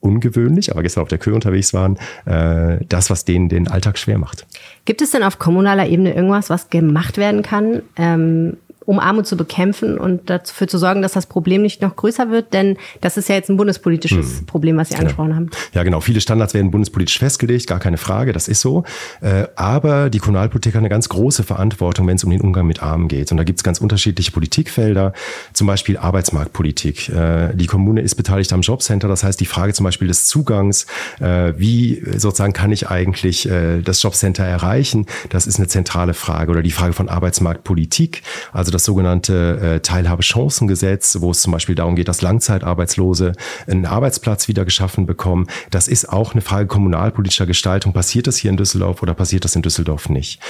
[0.04, 4.18] ungewöhnlich, aber gestern auf der Kö unterwegs waren, äh, das, was denen den Alltag schwer
[4.18, 4.46] macht.
[4.84, 9.36] Gibt es denn auf kommunaler Ebene irgendwas, was gemacht werden kann, ähm, um Armut zu
[9.36, 12.52] bekämpfen und dafür zu sorgen, dass das Problem nicht noch größer wird?
[12.52, 14.46] Denn das ist ja jetzt ein bundespolitisches hm.
[14.46, 15.36] Problem, was Sie angesprochen ja.
[15.36, 15.50] haben.
[15.72, 16.00] Ja, genau.
[16.00, 18.84] Viele Standards werden bundespolitisch festgelegt, gar keine Frage, das ist so.
[19.20, 22.82] Äh, aber die Kommunalpolitik hat eine ganz große Verantwortung, wenn es um den Umgang mit
[22.82, 23.30] Armen geht.
[23.30, 25.12] Und da gibt es ganz unterschiedliche Politikfelder,
[25.52, 27.08] zum Beispiel Arbeitsmarktpolitik.
[27.08, 30.86] Äh, die Kommune ist beteiligt am Jobcenter, das heißt die Frage zum Beispiel des Zugangs,
[31.20, 33.48] äh, wie sozusagen kann ich eigentlich
[33.84, 36.50] das Jobcenter erreichen, das ist eine zentrale Frage.
[36.50, 38.22] Oder die Frage von Arbeitsmarktpolitik,
[38.52, 43.32] also das sogenannte äh, Teilhabechancengesetz, wo es zum Beispiel darum geht, dass Langzeitarbeitslose
[43.66, 45.46] einen Arbeitsplatz wieder geschaffen bekommen.
[45.70, 47.92] Das ist auch eine Frage kommunalpolitischer Gestaltung.
[47.92, 50.40] Passiert das hier in Düsseldorf oder passiert das in Düsseldorf nicht?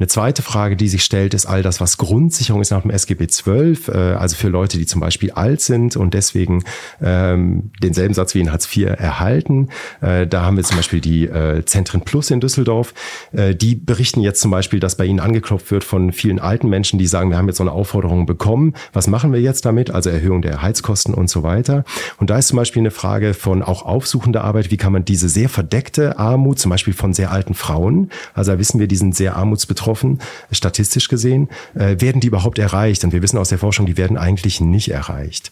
[0.00, 3.26] Eine zweite Frage, die sich stellt, ist all das, was Grundsicherung ist nach dem SGB
[3.26, 6.64] XII, äh, also für Leute, die zum Beispiel alt sind und deswegen
[7.02, 9.68] ähm, denselben Satz wie in Hartz IV erhalten.
[10.00, 12.94] Äh, da haben wir zum Beispiel die äh, Zentren Plus in Düsseldorf.
[13.32, 16.98] Äh, die berichten jetzt zum Beispiel, dass bei ihnen angeklopft wird von vielen alten Menschen,
[16.98, 18.72] die sagen, wir haben jetzt so eine Aufforderung bekommen.
[18.94, 19.90] Was machen wir jetzt damit?
[19.90, 21.84] Also Erhöhung der Heizkosten und so weiter.
[22.16, 24.70] Und da ist zum Beispiel eine Frage von auch aufsuchender Arbeit.
[24.70, 28.58] Wie kann man diese sehr verdeckte Armut, zum Beispiel von sehr alten Frauen, also da
[28.58, 30.20] wissen wir, die sind sehr armutsbetroffen, betroffen,
[30.52, 31.48] statistisch gesehen.
[31.74, 33.02] Äh, werden die überhaupt erreicht?
[33.04, 35.50] Und wir wissen aus der Forschung, die werden eigentlich nicht erreicht.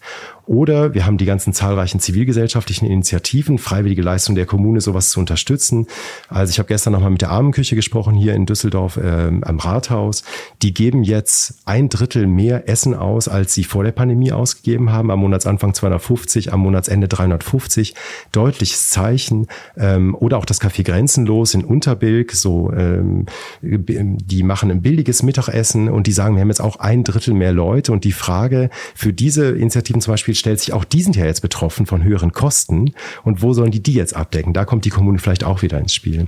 [0.49, 5.87] Oder wir haben die ganzen zahlreichen zivilgesellschaftlichen Initiativen, freiwillige Leistung der Kommune, sowas zu unterstützen.
[6.31, 10.25] Also ich habe gestern nochmal mit der Armenküche gesprochen hier in Düsseldorf äh, am Rathaus.
[10.63, 15.11] Die geben jetzt ein Drittel mehr Essen aus, als sie vor der Pandemie ausgegeben haben.
[15.11, 17.95] Am Monatsanfang 250, am Monatsende 350.
[18.33, 19.49] Deutliches Zeichen.
[19.77, 23.27] Ähm, oder auch das Café Grenzenlos in Unterbilk, so ähm,
[23.61, 27.53] die machen ein billiges Mittagessen und die sagen, wir haben jetzt auch ein Drittel mehr
[27.53, 27.93] Leute.
[27.93, 31.41] Und die Frage für diese Initiativen zum Beispiel stellt sich auch, die sind ja jetzt
[31.41, 32.93] betroffen von höheren Kosten.
[33.25, 34.53] Und wo sollen die die jetzt abdecken?
[34.53, 36.27] Da kommt die Kommune vielleicht auch wieder ins Spiel.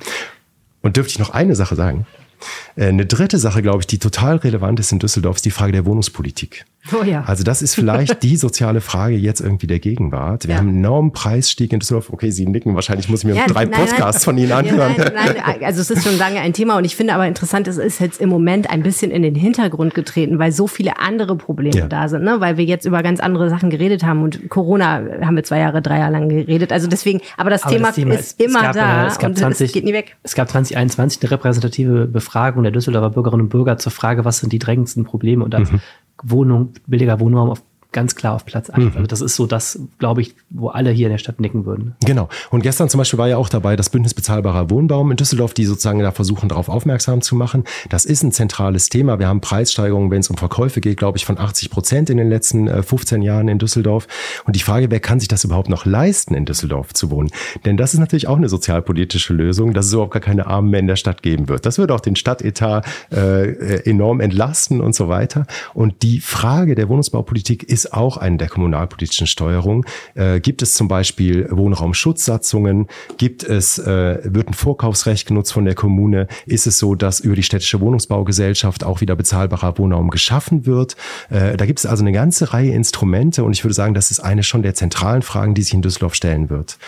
[0.82, 2.06] Und dürfte ich noch eine Sache sagen?
[2.76, 5.72] Äh, eine dritte Sache, glaube ich, die total relevant ist in Düsseldorf, ist die Frage
[5.72, 6.64] der Wohnungspolitik.
[6.98, 7.22] Oh ja.
[7.26, 10.46] Also das ist vielleicht die soziale Frage jetzt irgendwie der Gegenwart.
[10.46, 10.60] Wir ja.
[10.60, 12.10] haben einen enormen Preisstieg in Düsseldorf.
[12.10, 14.94] Okay, Sie nicken, wahrscheinlich muss ich mir ja, drei nein, Podcasts nein, von Ihnen anhören.
[14.96, 17.68] Ja, nein, nein, also es ist schon lange ein Thema und ich finde aber interessant,
[17.68, 21.36] es ist jetzt im Moment ein bisschen in den Hintergrund getreten, weil so viele andere
[21.36, 22.40] Probleme da sind, ne?
[22.40, 25.82] weil wir jetzt über ganz andere Sachen geredet haben und Corona haben wir zwei Jahre,
[25.82, 26.72] drei Jahre lang geredet.
[26.72, 29.38] Also deswegen, aber das, aber Thema, das Thema, ist, immer gab, da es gab und
[29.38, 30.16] 20, es geht nie weg.
[30.22, 34.52] Es gab 2021 eine repräsentative Befragung der Düsseldorfer Bürgerinnen und Bürger zur Frage, was sind
[34.52, 35.80] die drängendsten Probleme und da mhm.
[36.24, 37.62] Wohnung, billiger Wohnraum auf
[37.92, 38.84] ganz klar auf Platz 1.
[38.84, 38.92] Mhm.
[38.94, 41.94] Also das ist so das, glaube ich, wo alle hier in der Stadt nicken würden.
[42.04, 42.28] Genau.
[42.50, 45.64] Und gestern zum Beispiel war ja auch dabei das Bündnis bezahlbarer Wohnbaum in Düsseldorf, die
[45.64, 47.64] sozusagen da versuchen, darauf aufmerksam zu machen.
[47.88, 49.18] Das ist ein zentrales Thema.
[49.18, 52.28] Wir haben Preissteigerungen, wenn es um Verkäufe geht, glaube ich, von 80 Prozent in den
[52.28, 54.06] letzten 15 äh, Jahren in Düsseldorf.
[54.46, 57.30] Und die Frage, wer kann sich das überhaupt noch leisten, in Düsseldorf zu wohnen?
[57.64, 60.80] Denn das ist natürlich auch eine sozialpolitische Lösung, dass es überhaupt gar keine Armen mehr
[60.80, 61.66] in der Stadt geben wird.
[61.66, 65.46] Das würde auch den Stadtetat äh, enorm entlasten und so weiter.
[65.74, 69.86] Und die Frage der Wohnungsbaupolitik ist auch eine der kommunalpolitischen Steuerung.
[70.14, 72.88] Äh, gibt es zum Beispiel Wohnraumschutzsatzungen?
[73.16, 76.26] Gibt es, äh, wird ein Vorkaufsrecht genutzt von der Kommune?
[76.46, 80.96] Ist es so, dass über die städtische Wohnungsbaugesellschaft auch wieder bezahlbarer Wohnraum geschaffen wird?
[81.30, 84.20] Äh, da gibt es also eine ganze Reihe Instrumente und ich würde sagen, das ist
[84.20, 86.78] eine schon der zentralen Fragen, die sich in Düsseldorf stellen wird.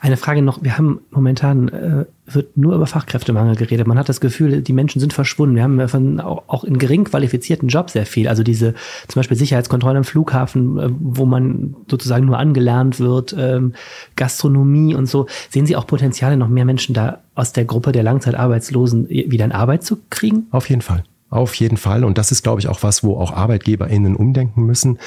[0.00, 3.86] Eine Frage noch, wir haben momentan, äh, wird nur über Fachkräftemangel geredet.
[3.86, 5.56] Man hat das Gefühl, die Menschen sind verschwunden.
[5.56, 8.28] Wir haben von, auch, in gering qualifizierten Jobs sehr viel.
[8.28, 8.74] Also diese
[9.08, 13.74] zum Beispiel Sicherheitskontrolle am Flughafen, äh, wo man sozusagen nur angelernt wird, ähm,
[14.16, 15.26] Gastronomie und so.
[15.50, 19.52] Sehen Sie auch Potenziale, noch mehr Menschen da aus der Gruppe der Langzeitarbeitslosen wieder in
[19.52, 20.46] Arbeit zu kriegen?
[20.50, 21.04] Auf jeden Fall.
[21.30, 22.04] Auf jeden Fall.
[22.04, 24.98] Und das ist, glaube ich, auch was, wo auch ArbeitgeberInnen umdenken müssen.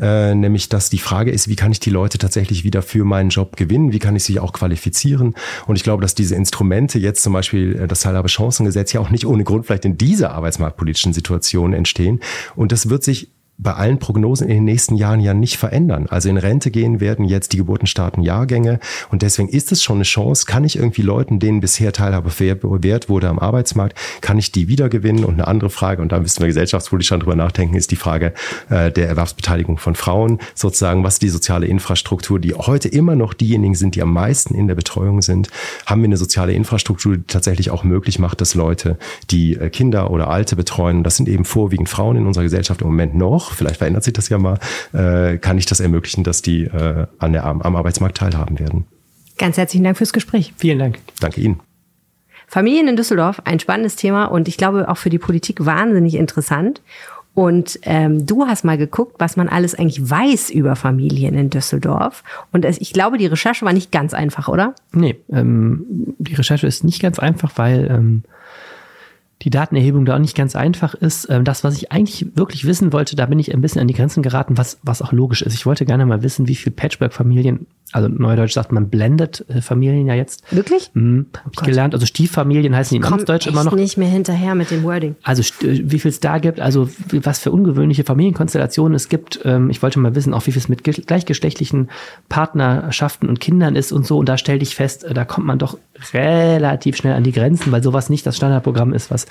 [0.00, 3.30] Äh, nämlich, dass die Frage ist, wie kann ich die Leute tatsächlich wieder für meinen
[3.30, 3.92] Job gewinnen?
[3.92, 5.34] Wie kann ich sie auch qualifizieren?
[5.68, 9.24] Und ich glaube, dass diese Instrumente jetzt zum Beispiel äh, das Teilhabe-Chancengesetz ja auch nicht
[9.24, 12.20] ohne Grund vielleicht in dieser arbeitsmarktpolitischen Situation entstehen.
[12.56, 16.06] Und das wird sich bei allen Prognosen in den nächsten Jahren ja nicht verändern.
[16.08, 18.78] Also in Rente gehen werden jetzt die geburtenstarken Jahrgänge
[19.10, 23.08] und deswegen ist es schon eine Chance, kann ich irgendwie Leuten, denen bisher Teilhabe bewährt
[23.08, 25.24] wurde am Arbeitsmarkt, kann ich die wiedergewinnen?
[25.24, 28.32] Und eine andere Frage, und da müssen wir gesellschaftspolitisch drüber nachdenken, ist die Frage
[28.68, 33.74] äh, der Erwerbsbeteiligung von Frauen, sozusagen, was die soziale Infrastruktur, die heute immer noch diejenigen
[33.74, 35.50] sind, die am meisten in der Betreuung sind,
[35.86, 38.98] haben wir eine soziale Infrastruktur, die tatsächlich auch möglich macht, dass Leute,
[39.30, 42.82] die äh, Kinder oder Alte betreuen, und das sind eben vorwiegend Frauen in unserer Gesellschaft
[42.82, 44.58] im Moment noch, vielleicht verändert sich das ja mal,
[44.92, 48.86] äh, kann ich das ermöglichen, dass die äh, an der, am Arbeitsmarkt teilhaben werden.
[49.38, 50.52] Ganz herzlichen Dank fürs Gespräch.
[50.56, 50.98] Vielen Dank.
[51.20, 51.60] Danke Ihnen.
[52.48, 56.80] Familien in Düsseldorf, ein spannendes Thema und ich glaube auch für die Politik wahnsinnig interessant.
[57.34, 62.24] Und ähm, du hast mal geguckt, was man alles eigentlich weiß über Familien in Düsseldorf.
[62.50, 64.74] Und es, ich glaube, die Recherche war nicht ganz einfach, oder?
[64.90, 65.84] Nee, ähm,
[66.18, 68.24] die Recherche ist nicht ganz einfach, weil ähm,
[69.42, 71.28] die Datenerhebung da auch nicht ganz einfach ist.
[71.30, 73.94] Ähm, das, was ich eigentlich wirklich wissen wollte, da bin ich ein bisschen an die
[73.94, 75.54] Grenzen geraten, was, was auch logisch ist.
[75.54, 80.06] Ich wollte gerne mal wissen, wie viele Patchwork-Familien, also neudeutsch sagt man blended äh, Familien
[80.06, 80.42] ja jetzt.
[80.52, 80.90] Wirklich?
[80.94, 81.94] Mhm, Habe ich gelernt.
[81.94, 83.72] Also Stieffamilien heißen die im Amtsdeutsch immer noch.
[83.74, 85.16] nicht mehr hinterher mit dem Wording.
[85.22, 89.40] Also äh, wie viel es da gibt, also was für ungewöhnliche Familienkonstellationen es gibt.
[89.44, 91.88] Ähm, ich wollte mal wissen, auch wie viel es mit ge- gleichgeschlechtlichen
[92.28, 94.18] Partnerschaften und Kindern ist und so.
[94.18, 95.78] Und da stellte ich fest, äh, da kommt man doch
[96.14, 99.26] relativ schnell an die Grenzen, weil sowas nicht das Standardprogramm ist, was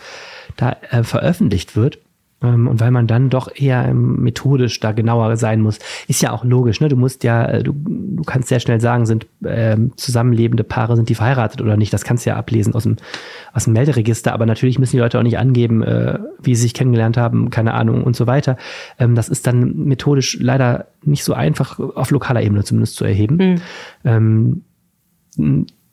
[0.56, 2.00] da äh, veröffentlicht wird.
[2.42, 5.80] Ähm, und weil man dann doch eher ähm, methodisch da genauer sein muss.
[6.08, 6.88] Ist ja auch logisch, ne?
[6.88, 11.10] Du musst ja, äh, du, du kannst sehr schnell sagen, sind ähm, zusammenlebende Paare, sind
[11.10, 11.92] die verheiratet oder nicht.
[11.94, 12.98] Das kannst du ja ablesen aus dem,
[13.54, 14.34] aus dem Melderegister.
[14.34, 17.74] Aber natürlich müssen die Leute auch nicht angeben, äh, wie sie sich kennengelernt haben, keine
[17.74, 18.58] Ahnung und so weiter.
[19.00, 23.62] Ähm, das ist dann methodisch leider nicht so einfach auf lokaler Ebene zumindest zu erheben.
[24.06, 24.62] Ähm,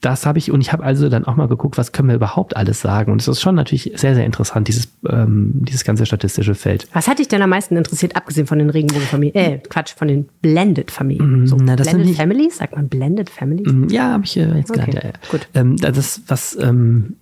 [0.05, 2.57] das habe ich und ich habe also dann auch mal geguckt, was können wir überhaupt
[2.57, 3.11] alles sagen.
[3.13, 6.87] Und es ist schon natürlich sehr, sehr interessant, dieses, ähm, dieses ganze statistische Feld.
[6.93, 9.35] Was hat dich denn am meisten interessiert, abgesehen von den Regenbogenfamilien?
[9.35, 11.47] Äh, Quatsch, von den Blended-Familien.
[11.47, 11.65] So, Mhm.
[11.65, 12.57] na, das Blended Families?
[12.59, 13.73] Sagt man Blended Families?
[13.73, 14.95] Mm, Ja, habe ich äh, jetzt Okay, gelernt.
[15.05, 15.31] Ja, ja.
[15.31, 15.49] gut.
[15.55, 17.17] Ähm, das, was ähm,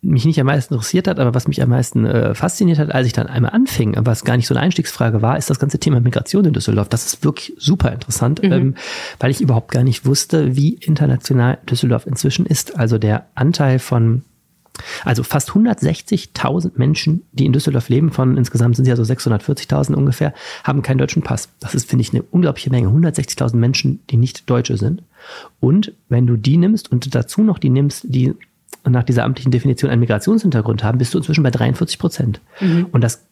[0.00, 3.06] mich nicht am meisten interessiert hat, aber was mich am meisten äh, fasziniert hat, als
[3.06, 6.00] ich dann einmal anfing, was gar nicht so eine Einstiegsfrage war, ist das ganze Thema
[6.00, 6.88] Migration in Düsseldorf.
[6.88, 8.74] Das ist wirklich super interessant, ähm,
[9.18, 12.78] weil ich überhaupt gar nicht wusste, wie international Düsseldorf inzwischen ist.
[12.78, 14.22] Also der Anteil von
[15.04, 19.94] also fast 160.000 Menschen, die in Düsseldorf leben, von insgesamt sind es ja so 640.000
[19.94, 20.34] ungefähr,
[20.64, 21.48] haben keinen deutschen Pass.
[21.60, 22.88] Das ist, finde ich, eine unglaubliche Menge.
[22.88, 25.02] 160.000 Menschen, die nicht Deutsche sind.
[25.60, 28.34] Und wenn du die nimmst und dazu noch die nimmst, die
[28.88, 32.40] nach dieser amtlichen Definition einen Migrationshintergrund haben, bist du inzwischen bei 43 Prozent.
[32.92, 33.28] Und das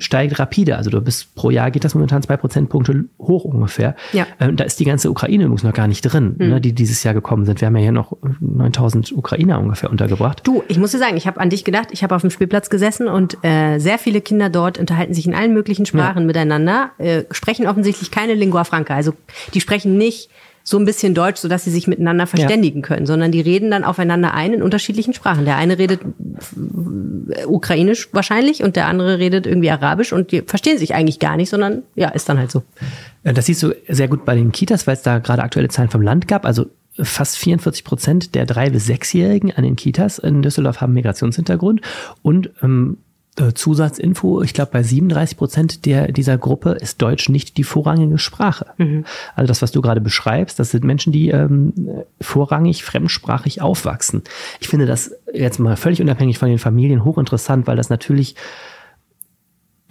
[0.00, 0.76] steigt rapide.
[0.76, 3.94] Also du bist pro Jahr geht das momentan zwei Prozentpunkte hoch ungefähr.
[4.12, 4.26] Ja.
[4.40, 7.14] Ähm, da ist die ganze Ukraine übrigens noch gar nicht drin, ne, die dieses Jahr
[7.14, 7.60] gekommen sind.
[7.60, 10.40] Wir haben ja hier noch 9000 Ukrainer ungefähr untergebracht.
[10.44, 11.88] Du, ich muss dir sagen, ich habe an dich gedacht.
[11.92, 15.34] Ich habe auf dem Spielplatz gesessen und äh, sehr viele Kinder dort unterhalten sich in
[15.34, 18.94] allen möglichen Sprachen miteinander, äh, sprechen offensichtlich keine Lingua Franca.
[18.94, 19.12] Also
[19.54, 20.30] die sprechen nicht
[20.70, 24.32] so ein bisschen Deutsch, sodass sie sich miteinander verständigen können, sondern die reden dann aufeinander
[24.34, 25.44] ein in unterschiedlichen Sprachen.
[25.44, 30.78] Der eine redet äh, ukrainisch wahrscheinlich und der andere redet irgendwie arabisch und die verstehen
[30.78, 32.62] sich eigentlich gar nicht, sondern ja, ist dann halt so.
[33.24, 35.90] Äh, Das siehst du sehr gut bei den Kitas, weil es da gerade aktuelle Zahlen
[35.90, 36.44] vom Land gab.
[36.46, 36.66] Also
[36.98, 41.80] fast 44 Prozent der drei- bis sechsjährigen an den Kitas in Düsseldorf haben Migrationshintergrund
[42.22, 42.98] und ähm,
[43.36, 48.18] äh, Zusatzinfo, ich glaube bei 37 Prozent der dieser Gruppe ist Deutsch nicht die vorrangige
[48.18, 48.66] Sprache.
[49.34, 51.72] Also das, was du gerade beschreibst, das sind Menschen, die ähm,
[52.20, 54.22] vorrangig fremdsprachig aufwachsen.
[54.60, 58.34] Ich finde das jetzt mal völlig unabhängig von den Familien hochinteressant, weil das natürlich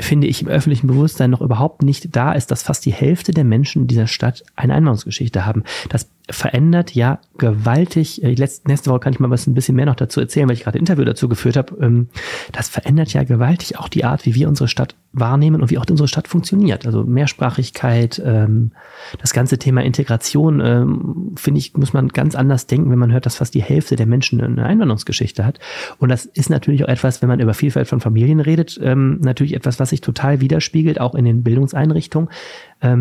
[0.01, 3.43] finde ich, im öffentlichen Bewusstsein noch überhaupt nicht da ist, dass fast die Hälfte der
[3.43, 5.63] Menschen in dieser Stadt eine Einwanderungsgeschichte haben.
[5.89, 9.85] Das verändert ja gewaltig, äh, letzte, nächste Woche kann ich mal was ein bisschen mehr
[9.85, 11.75] noch dazu erzählen, weil ich gerade Interview dazu geführt habe.
[11.81, 12.09] Ähm,
[12.51, 15.85] Das verändert ja gewaltig auch die Art, wie wir unsere Stadt wahrnehmen und wie auch
[15.89, 16.85] unsere Stadt funktioniert.
[16.85, 18.71] Also Mehrsprachigkeit, ähm,
[19.19, 23.25] das ganze Thema Integration, ähm, finde ich, muss man ganz anders denken, wenn man hört,
[23.25, 25.59] dass fast die Hälfte der Menschen eine Einwanderungsgeschichte hat.
[25.97, 29.55] Und das ist natürlich auch etwas, wenn man über Vielfalt von Familien redet, ähm, natürlich
[29.55, 32.29] etwas, was sich total widerspiegelt, auch in den Bildungseinrichtungen,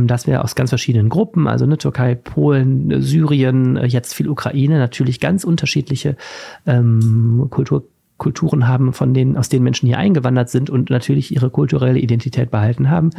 [0.06, 4.78] dass wir aus ganz verschiedenen Gruppen, also ne, Türkei, Polen, Syrien, äh, jetzt viel Ukraine,
[4.78, 6.16] natürlich ganz unterschiedliche
[6.66, 7.84] ähm, Kultur,
[8.16, 12.50] Kulturen haben, von denen, aus denen Menschen hier eingewandert sind und natürlich ihre kulturelle Identität
[12.50, 13.10] behalten haben.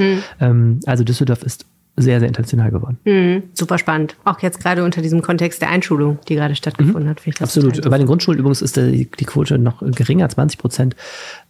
[0.41, 2.97] Ähm, also Düsseldorf ist sehr, sehr international geworden.
[3.03, 4.16] Mhm, super spannend.
[4.24, 7.26] Auch jetzt gerade unter diesem Kontext der Einschulung, die gerade stattgefunden hat.
[7.26, 7.89] ich das Absolut.
[7.89, 10.95] Bei den Grundschulen übrigens ist die, die Quote noch geringer, 20 Prozent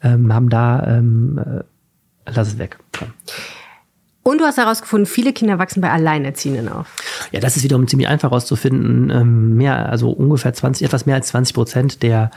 [0.01, 1.63] ähm, haben da, ähm, äh,
[2.31, 2.77] lass es weg.
[4.23, 6.87] Und du hast herausgefunden, viele Kinder wachsen bei Alleinerziehenden auf.
[7.31, 9.09] Ja, das ist wiederum ziemlich einfach rauszufinden.
[9.09, 12.31] Ähm, mehr, also ungefähr 20, etwas mehr als 20 Prozent der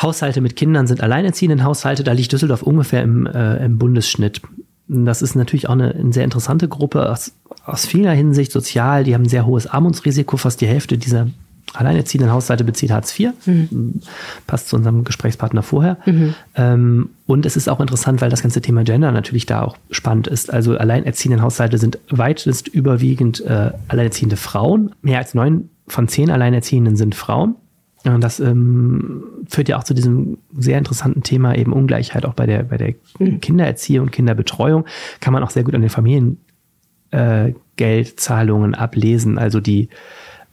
[0.00, 2.02] Haushalte mit Kindern sind alleinerziehenden Haushalte.
[2.02, 4.40] Da liegt Düsseldorf ungefähr im, äh, im Bundesschnitt.
[4.88, 7.32] Das ist natürlich auch eine, eine sehr interessante Gruppe aus,
[7.64, 9.04] aus vieler Hinsicht sozial.
[9.04, 10.36] Die haben ein sehr hohes Armutsrisiko.
[10.36, 11.28] Fast die Hälfte dieser
[11.74, 13.32] alleinerziehenden Haushalte bezieht Hartz IV.
[14.46, 15.98] Passt zu unserem Gesprächspartner vorher.
[16.56, 20.26] Ähm, und es ist auch interessant, weil das ganze Thema Gender natürlich da auch spannend
[20.26, 20.52] ist.
[20.52, 24.90] Also alleinerziehenden Haushalte sind weitest überwiegend äh, alleinerziehende Frauen.
[25.02, 27.56] Mehr als neun von zehn Alleinerziehenden sind Frauen.
[28.04, 32.44] Und das ähm, führt ja auch zu diesem sehr interessanten Thema eben Ungleichheit auch bei
[32.44, 32.92] der, bei der
[33.40, 34.84] Kindererziehung, Kinderbetreuung.
[35.20, 39.38] Kann man auch sehr gut an den Familiengeldzahlungen äh, ablesen.
[39.38, 39.88] Also die,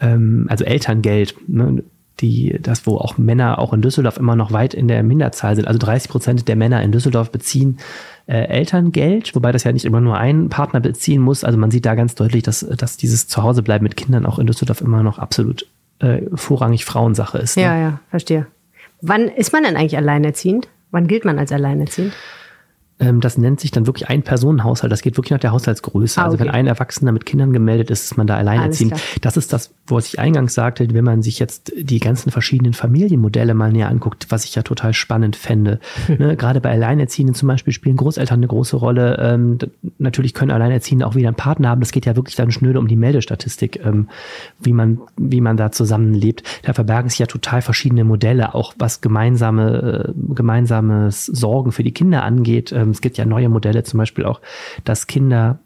[0.01, 1.83] ähm, also Elterngeld, ne,
[2.19, 5.67] die, das, wo auch Männer auch in Düsseldorf immer noch weit in der Minderzahl sind.
[5.67, 7.79] Also 30 Prozent der Männer in Düsseldorf beziehen
[8.27, 11.43] äh, Elterngeld, wobei das ja nicht immer nur ein Partner beziehen muss.
[11.43, 14.81] Also man sieht da ganz deutlich, dass, dass dieses Zuhausebleiben mit Kindern auch in Düsseldorf
[14.81, 15.65] immer noch absolut
[15.99, 17.57] äh, vorrangig Frauensache ist.
[17.57, 17.63] Ne?
[17.63, 18.45] Ja, ja, verstehe.
[19.01, 20.67] Wann ist man denn eigentlich alleinerziehend?
[20.91, 22.13] Wann gilt man als alleinerziehend?
[23.01, 24.91] Ähm, das nennt sich dann wirklich ein Personenhaushalt.
[24.91, 26.21] Das geht wirklich nach der Haushaltsgröße.
[26.21, 26.31] Ah, okay.
[26.31, 28.93] Also wenn ein Erwachsener mit Kindern gemeldet ist, ist man da alleinerziehend.
[29.21, 33.53] Das ist das, was ich eingangs sagte, wenn man sich jetzt die ganzen verschiedenen Familienmodelle
[33.55, 35.79] mal näher anguckt, was ich ja total spannend fände.
[36.07, 39.17] ne, gerade bei Alleinerziehenden zum Beispiel spielen Großeltern eine große Rolle.
[39.19, 39.57] Ähm,
[39.97, 41.81] natürlich können Alleinerziehende auch wieder einen Partner haben.
[41.81, 44.09] Das geht ja wirklich dann schnöde um die Meldestatistik, ähm,
[44.59, 46.43] wie man, wie man da zusammenlebt.
[46.63, 51.91] Da verbergen sich ja total verschiedene Modelle, auch was gemeinsame, äh, gemeinsames Sorgen für die
[51.91, 52.71] Kinder angeht.
[52.71, 54.41] Ähm, es gibt ja neue Modelle, zum Beispiel auch,
[54.83, 55.59] dass Kinder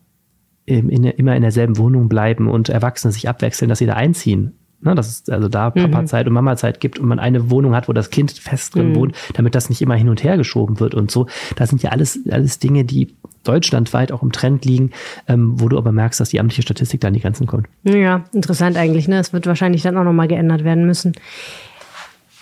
[0.66, 4.54] in, in, immer in derselben Wohnung bleiben und Erwachsene sich abwechseln, dass sie da einziehen.
[4.82, 5.92] Ne, dass es also da mhm.
[5.92, 8.96] Papa-Zeit und Mama-Zeit gibt und man eine Wohnung hat, wo das Kind fest drin mhm.
[8.96, 11.28] wohnt, damit das nicht immer hin und her geschoben wird und so.
[11.56, 14.92] Das sind ja alles, alles Dinge, die deutschlandweit auch im Trend liegen,
[15.28, 17.68] ähm, wo du aber merkst, dass die amtliche Statistik da an die Grenzen kommt.
[17.84, 19.08] Ja, interessant eigentlich.
[19.08, 19.18] Ne?
[19.18, 21.14] Es wird wahrscheinlich dann auch nochmal geändert werden müssen.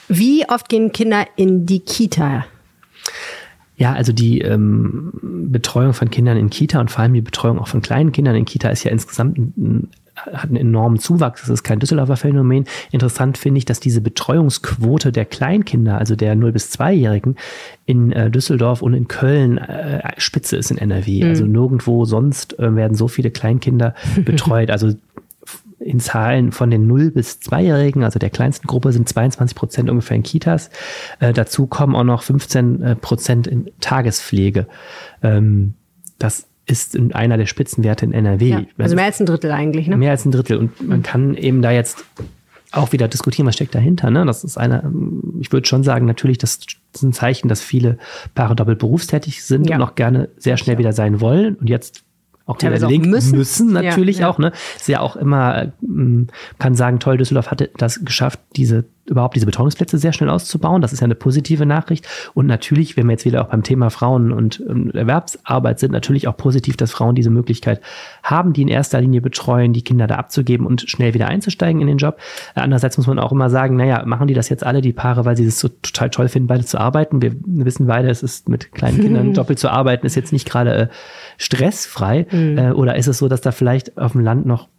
[0.10, 2.46] Wie oft gehen Kinder in die Kita?
[3.84, 7.68] Ja, also die ähm, Betreuung von Kindern in Kita und vor allem die Betreuung auch
[7.68, 11.42] von kleinen Kindern in Kita ist ja insgesamt ein, hat einen enormen Zuwachs.
[11.42, 12.64] Das ist kein Düsseldorfer Phänomen.
[12.92, 17.36] Interessant finde ich, dass diese Betreuungsquote der Kleinkinder, also der 0- bis 2-Jährigen,
[17.86, 21.22] in äh, Düsseldorf und in Köln äh, Spitze ist in NRW.
[21.22, 21.30] Mhm.
[21.30, 24.72] Also nirgendwo sonst äh, werden so viele Kleinkinder betreut.
[24.72, 24.94] Also
[25.84, 30.16] in Zahlen von den 0- bis 2-Jährigen, also der kleinsten Gruppe, sind 22 Prozent ungefähr
[30.16, 30.70] in Kitas.
[31.20, 34.68] Äh, dazu kommen auch noch 15 äh, Prozent in Tagespflege.
[35.22, 35.74] Ähm,
[36.20, 38.50] das ist in einer der Spitzenwerte in NRW.
[38.50, 39.98] Ja, also mehr als ein Drittel eigentlich, ne?
[39.98, 40.58] Mehr als ein Drittel.
[40.58, 42.06] Und man kann eben da jetzt
[42.72, 44.10] auch wieder diskutieren, was steckt dahinter.
[44.10, 44.26] Ne?
[44.26, 44.92] Das ist eine,
[45.40, 46.60] ich würde schon sagen, natürlich, das
[46.94, 47.98] ist ein Zeichen, dass viele
[48.34, 49.76] Paare doppelt berufstätig sind ja.
[49.76, 50.80] und auch gerne sehr schnell ja.
[50.80, 51.56] wieder sein wollen.
[51.56, 52.04] Und jetzt
[52.46, 53.38] auch Teilweise Link müssen.
[53.38, 54.30] müssen natürlich ja, ja.
[54.30, 54.52] auch, ne?
[54.76, 56.24] Ist ja auch immer, mm,
[56.60, 60.82] kann sagen, toll, Düsseldorf hatte das geschafft, diese überhaupt diese Betreuungsplätze sehr schnell auszubauen.
[60.82, 62.08] Das ist ja eine positive Nachricht.
[62.34, 66.38] Und natürlich, wenn wir jetzt wieder auch beim Thema Frauen und Erwerbsarbeit sind, natürlich auch
[66.38, 67.82] positiv, dass Frauen diese Möglichkeit
[68.24, 71.88] haben, die in erster Linie betreuen, die Kinder da abzugeben und schnell wieder einzusteigen in
[71.88, 72.18] den Job.
[72.56, 75.36] Andererseits muss man auch immer sagen, naja, machen die das jetzt alle, die Paare, weil
[75.36, 77.22] sie es so total toll finden, beide zu arbeiten.
[77.22, 80.74] Wir wissen beide, es ist mit kleinen Kindern doppelt zu arbeiten, ist jetzt nicht gerade
[80.74, 80.88] äh,
[81.38, 82.26] stressfrei.
[82.32, 82.58] Mhm.
[82.58, 84.70] Äh, oder ist es so, dass da vielleicht auf dem Land noch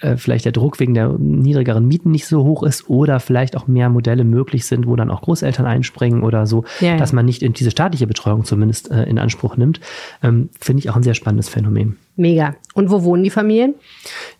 [0.00, 3.66] äh, vielleicht der Druck wegen der niedrigeren Mieten nicht so hoch ist oder vielleicht auch
[3.66, 6.96] mehr Modelle möglich sind, wo dann auch Großeltern einspringen oder so, ja, ja.
[6.96, 9.80] dass man nicht in diese staatliche Betreuung zumindest äh, in Anspruch nimmt,
[10.22, 11.96] ähm, finde ich auch ein sehr spannendes Phänomen.
[12.16, 12.54] Mega.
[12.74, 13.74] Und wo wohnen die Familien?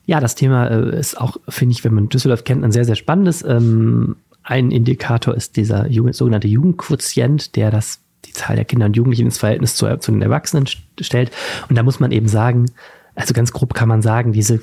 [0.07, 2.97] Ja, das Thema äh, ist auch, finde ich, wenn man Düsseldorf kennt, ein sehr, sehr
[2.97, 3.43] spannendes.
[3.43, 8.97] Ähm, ein Indikator ist dieser Jugend, sogenannte Jugendquotient, der das die Zahl der Kinder und
[8.97, 10.67] Jugendlichen ins Verhältnis zu, zu den Erwachsenen
[11.01, 11.31] stellt.
[11.69, 12.67] Und da muss man eben sagen,
[13.15, 14.61] also ganz grob kann man sagen, diese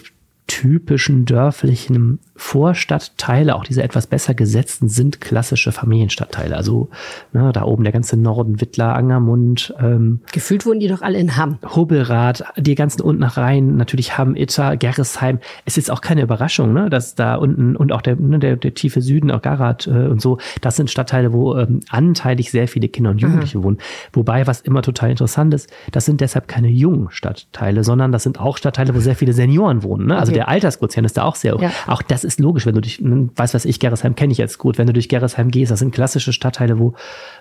[0.47, 6.55] typischen dörflichen Vorstadtteile, auch diese etwas besser gesetzten, sind klassische Familienstadtteile.
[6.55, 6.89] Also
[7.31, 9.73] ne, da oben der ganze Norden, Wittler, Angermund.
[9.79, 11.57] Ähm, Gefühlt wurden die doch alle in Hamm.
[11.63, 15.39] Hubbelrad, die ganzen unten nach Rhein, natürlich Hamm, Itter, Gerresheim.
[15.63, 18.73] Es ist auch keine Überraschung, ne, dass da unten und auch der, ne, der, der
[18.73, 22.89] tiefe Süden, auch Garat äh, und so, das sind Stadtteile, wo ähm, anteilig sehr viele
[22.89, 23.63] Kinder und Jugendliche Aha.
[23.63, 23.77] wohnen.
[24.11, 28.39] Wobei, was immer total interessant ist, das sind deshalb keine jungen Stadtteile, sondern das sind
[28.39, 30.07] auch Stadtteile, wo sehr viele Senioren wohnen.
[30.07, 30.17] Ne?
[30.17, 30.34] Also okay.
[30.35, 31.61] Der Altersquotient ist da auch sehr hoch.
[31.61, 31.71] Ja.
[31.87, 34.77] Auch das ist logisch, wenn du durch, weiß was ich, Gerresheim kenne ich jetzt gut,
[34.77, 36.93] wenn du durch Gerresheim gehst, das sind klassische Stadtteile, wo,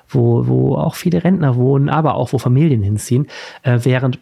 [0.08, 3.26] wo, wo auch viele Rentner wohnen, aber auch wo Familien hinziehen,
[3.62, 4.18] äh, während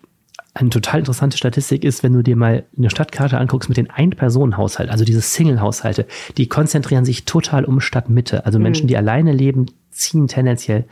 [0.54, 4.90] eine total interessante Statistik ist, wenn du dir mal eine Stadtkarte anguckst mit den Ein-Personen-Haushalt,
[4.90, 6.06] also diese Single-Haushalte,
[6.36, 8.44] die konzentrieren sich total um Stadtmitte.
[8.44, 8.64] Also mhm.
[8.64, 10.84] Menschen, die alleine leben, ziehen tendenziell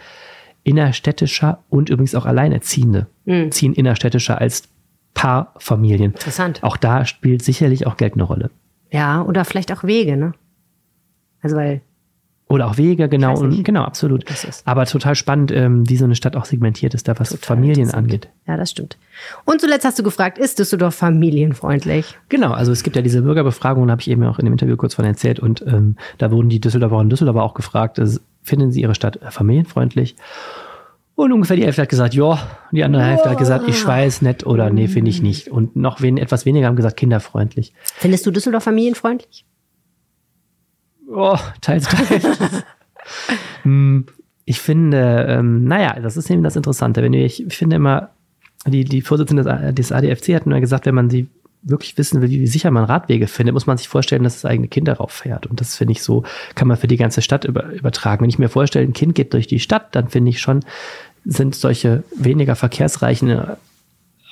[0.64, 3.50] innerstädtischer und übrigens auch Alleinerziehende mhm.
[3.50, 4.64] ziehen innerstädtischer als
[5.14, 6.12] Paarfamilien.
[6.12, 6.62] Interessant.
[6.62, 8.50] Auch da spielt sicherlich auch Geld eine Rolle.
[8.90, 10.32] Ja, oder vielleicht auch Wege, ne?
[11.42, 11.80] Also weil.
[12.48, 14.24] Oder auch Wege, genau, und, genau, absolut.
[14.64, 17.92] Aber total spannend, ähm, wie so eine Stadt auch segmentiert ist, da was total Familien
[17.92, 18.28] angeht.
[18.48, 18.98] Ja, das stimmt.
[19.44, 22.18] Und zuletzt hast du gefragt, ist Düsseldorf familienfreundlich?
[22.28, 24.76] Genau, also es gibt ja diese Bürgerbefragung, da habe ich eben auch in dem Interview
[24.76, 28.72] kurz von erzählt, und ähm, da wurden die Düsseldorfer und Düsseldorfer auch gefragt, also, finden
[28.72, 30.16] sie ihre Stadt äh, familienfreundlich?
[31.20, 32.38] Und ungefähr die Hälfte hat gesagt, ja.
[32.72, 35.48] Die andere Hälfte hat gesagt, ich weiß nett oder nee, finde ich nicht.
[35.48, 37.74] Und noch wen, etwas weniger haben gesagt, kinderfreundlich.
[37.82, 39.44] Findest du Düsseldorf familienfreundlich?
[41.12, 42.24] Oh, teils, teils.
[43.62, 44.06] Hm,
[44.44, 47.02] ich finde, ähm, naja, das ist eben das Interessante.
[47.02, 48.10] Wenn ich, ich finde immer,
[48.66, 51.28] die, die Vorsitzende des ADFC hat nur gesagt, wenn man sie
[51.62, 54.68] wirklich wissen will, wie sicher man Radwege findet, muss man sich vorstellen, dass das eigene
[54.68, 55.46] Kind darauf fährt.
[55.46, 58.22] Und das finde ich so, kann man für die ganze Stadt über, übertragen.
[58.22, 60.60] Wenn ich mir vorstelle, ein Kind geht durch die Stadt, dann finde ich schon,
[61.24, 63.42] sind solche weniger verkehrsreichen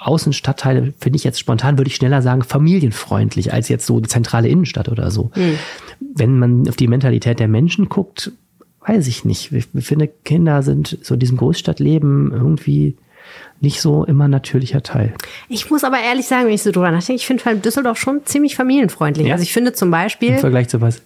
[0.01, 4.49] Außenstadtteile, finde ich jetzt spontan, würde ich schneller sagen, familienfreundlich als jetzt so die zentrale
[4.49, 5.31] Innenstadt oder so.
[5.35, 5.59] Mhm.
[6.15, 8.31] Wenn man auf die Mentalität der Menschen guckt,
[8.87, 9.53] weiß ich nicht.
[9.53, 12.97] Ich finde, Kinder sind so in diesem Großstadtleben irgendwie
[13.61, 15.13] nicht so immer natürlicher Teil.
[15.49, 18.55] Ich muss aber ehrlich sagen, wenn ich so drüber nachdenke, ich finde Düsseldorf schon ziemlich
[18.55, 19.27] familienfreundlich.
[19.27, 19.35] Ja?
[19.35, 20.31] Also ich finde zum Beispiel.
[20.31, 21.03] Im Vergleich zu was?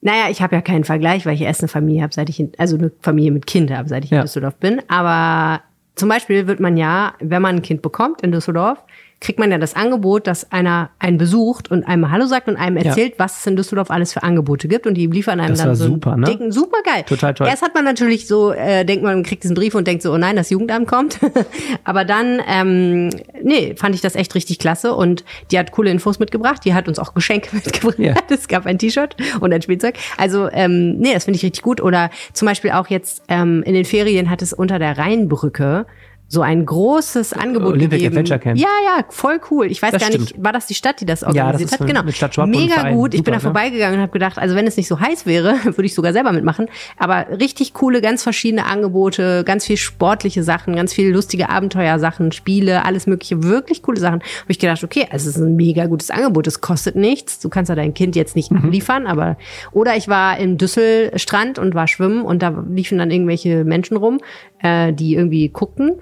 [0.00, 2.52] Naja, ich habe ja keinen Vergleich, weil ich erst eine Familie habe, seit ich in,
[2.58, 4.18] also eine Familie mit Kindern habe, seit ich ja.
[4.18, 4.82] in Düsseldorf bin.
[4.88, 5.62] Aber
[5.94, 8.84] zum Beispiel wird man ja, wenn man ein Kind bekommt in Düsseldorf,
[9.20, 12.76] kriegt man ja das Angebot, dass einer einen besucht und einem Hallo sagt und einem
[12.76, 13.18] erzählt, ja.
[13.18, 15.86] was es in Düsseldorf alles für Angebote gibt und die liefern einem das dann so
[15.86, 16.26] super, ne?
[16.26, 17.02] dicken, super geil.
[17.04, 17.46] Total toll.
[17.46, 20.12] Erst hat man natürlich so, äh, denkt man, man kriegt diesen Brief und denkt so,
[20.12, 21.18] oh nein, das Jugendamt kommt.
[21.84, 23.08] Aber dann, ähm,
[23.42, 26.86] nee, fand ich das echt richtig klasse und die hat coole Infos mitgebracht, die hat
[26.86, 27.98] uns auch Geschenke mitgebracht.
[27.98, 28.14] Ja.
[28.28, 29.94] Es gab ein T-Shirt und ein Spielzeug.
[30.18, 31.80] Also, ähm, nee, das finde ich richtig gut.
[31.80, 35.86] Oder zum Beispiel auch jetzt ähm, in den Ferien hat es unter der Rheinbrücke
[36.28, 38.14] so ein großes Angebot Olympic gegeben.
[38.16, 38.58] Adventure Camp.
[38.58, 39.66] Ja, ja, voll cool.
[39.70, 40.24] Ich weiß Das gar stimmt.
[40.32, 41.86] nicht, war das die Stadt, die das organisiert das ist hat?
[41.86, 42.10] Genau.
[42.10, 43.14] Stadt Mega gut.
[43.14, 43.42] Ich bin da ne?
[43.42, 46.32] vorbeigegangen und habe gedacht, also wenn es nicht so heiß wäre, würde ich sogar selber
[46.32, 46.66] mitmachen.
[46.98, 52.84] Aber richtig coole, ganz verschiedene Angebote, ganz viel sportliche Sachen, ganz viele lustige Abenteuersachen, Spiele,
[52.84, 54.20] alles mögliche, wirklich coole Sachen.
[54.20, 56.46] Habe ich gedacht, okay, es ist ein mega gutes Angebot.
[56.48, 57.38] Es kostet nichts.
[57.38, 58.70] Du kannst ja dein Kind jetzt nicht Mhm.
[58.70, 59.36] liefern, aber
[59.72, 64.18] oder ich war im Düsselstrand und war schwimmen und da liefen dann irgendwelche Menschen rum,
[64.60, 65.96] äh, die irgendwie guckten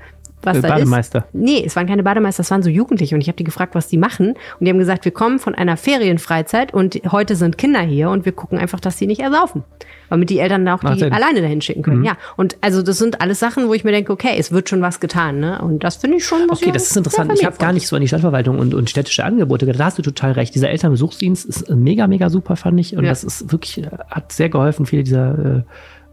[0.47, 1.19] was da Bademeister.
[1.21, 1.35] ist.
[1.35, 3.89] Nee, es waren keine Bademeister, das waren so Jugendliche und ich habe die gefragt, was
[3.89, 7.81] die machen und die haben gesagt, wir kommen von einer Ferienfreizeit und heute sind Kinder
[7.81, 9.65] hier und wir gucken einfach, dass sie nicht ersaufen.
[10.11, 11.09] Damit die Eltern da auch Macht die Sinn.
[11.09, 11.15] Mhm.
[11.15, 12.05] alleine dahin schicken können.
[12.05, 14.81] Ja, und also das sind alles Sachen, wo ich mir denke, okay, es wird schon
[14.83, 15.61] was getan, ne?
[15.61, 17.33] Und das finde ich schon Okay, das ist interessant.
[17.35, 19.81] Ich habe gar nicht so an die Stadtverwaltung und, und städtische Angebote gedacht.
[19.81, 20.55] Da hast du total recht.
[20.55, 22.97] Dieser Elternbesuchsdienst ist mega, mega super, fand ich.
[22.97, 23.11] Und Ja.
[23.11, 25.63] das ist wirklich, äh, hat sehr geholfen, viele dieser äh,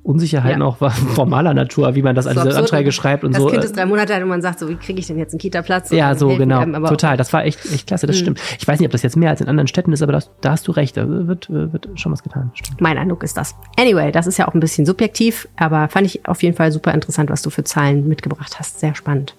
[0.03, 0.67] Unsicherheiten Ja.
[0.67, 0.77] auch
[1.15, 2.55] formaler Natur, wie man das diese absurd.
[2.57, 3.49] Anträge schreibt und das so.
[3.49, 5.33] Kind äh, ist drei Monate alt und man sagt so, wie kriege ich denn jetzt
[5.33, 5.91] einen Kita-Platz?
[5.91, 6.65] Ja, so genau.
[6.87, 7.17] Total.
[7.17, 8.07] Das war echt, echt klasse.
[8.07, 8.39] Das stimmt.
[8.59, 10.51] Ich weiß nicht, ob das jetzt mehr als in anderen Städten ist, aber das, da
[10.51, 10.97] hast du recht.
[10.97, 12.51] Da wird, wird schon was getan.
[12.55, 12.81] Stimmt.
[12.81, 13.55] Mein Eindruck ist das.
[13.79, 16.93] Anyway, das ist ja auch ein bisschen subjektiv, aber fand ich auf jeden Fall super
[16.93, 18.79] interessant, was du für Zahlen mitgebracht hast.
[18.79, 19.35] Sehr spannend.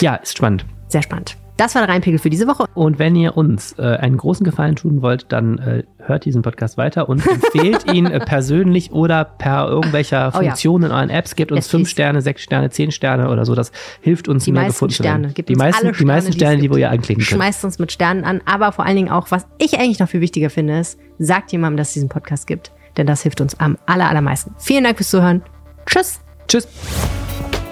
[0.00, 0.66] Ja, ist spannend.
[0.88, 1.36] Sehr spannend.
[1.58, 2.64] Das war der Reinpegel für diese Woche.
[2.74, 6.78] Und wenn ihr uns äh, einen großen Gefallen tun wollt, dann äh, hört diesen Podcast
[6.78, 10.48] weiter und empfehlt ihn äh, persönlich oder per irgendwelcher Oh ja.
[10.48, 11.36] Funktion in euren Apps.
[11.36, 11.90] Gebt uns Yes, fünf please.
[11.90, 13.54] Sterne, sechs Sterne, zehn Sterne oder so.
[13.54, 15.34] Das hilft uns, Die mehr meisten gefunden zu werden.
[15.34, 16.74] Die uns meisten, alle die meisten Sterne, die gibt.
[16.74, 17.36] wo ihr anklicken könnt.
[17.36, 20.20] Schmeißt uns mit Sternen an, aber vor allen Dingen auch, was ich eigentlich noch viel
[20.22, 22.72] wichtiger finde, ist, sagt jemandem, dass es diesen Podcast gibt.
[22.96, 24.54] Denn das hilft uns am aller, allermeisten.
[24.58, 25.42] Vielen Dank fürs Zuhören.
[25.86, 26.20] Tschüss.
[26.48, 26.66] Tschüss.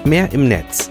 [0.05, 0.91] Mehr im Netz.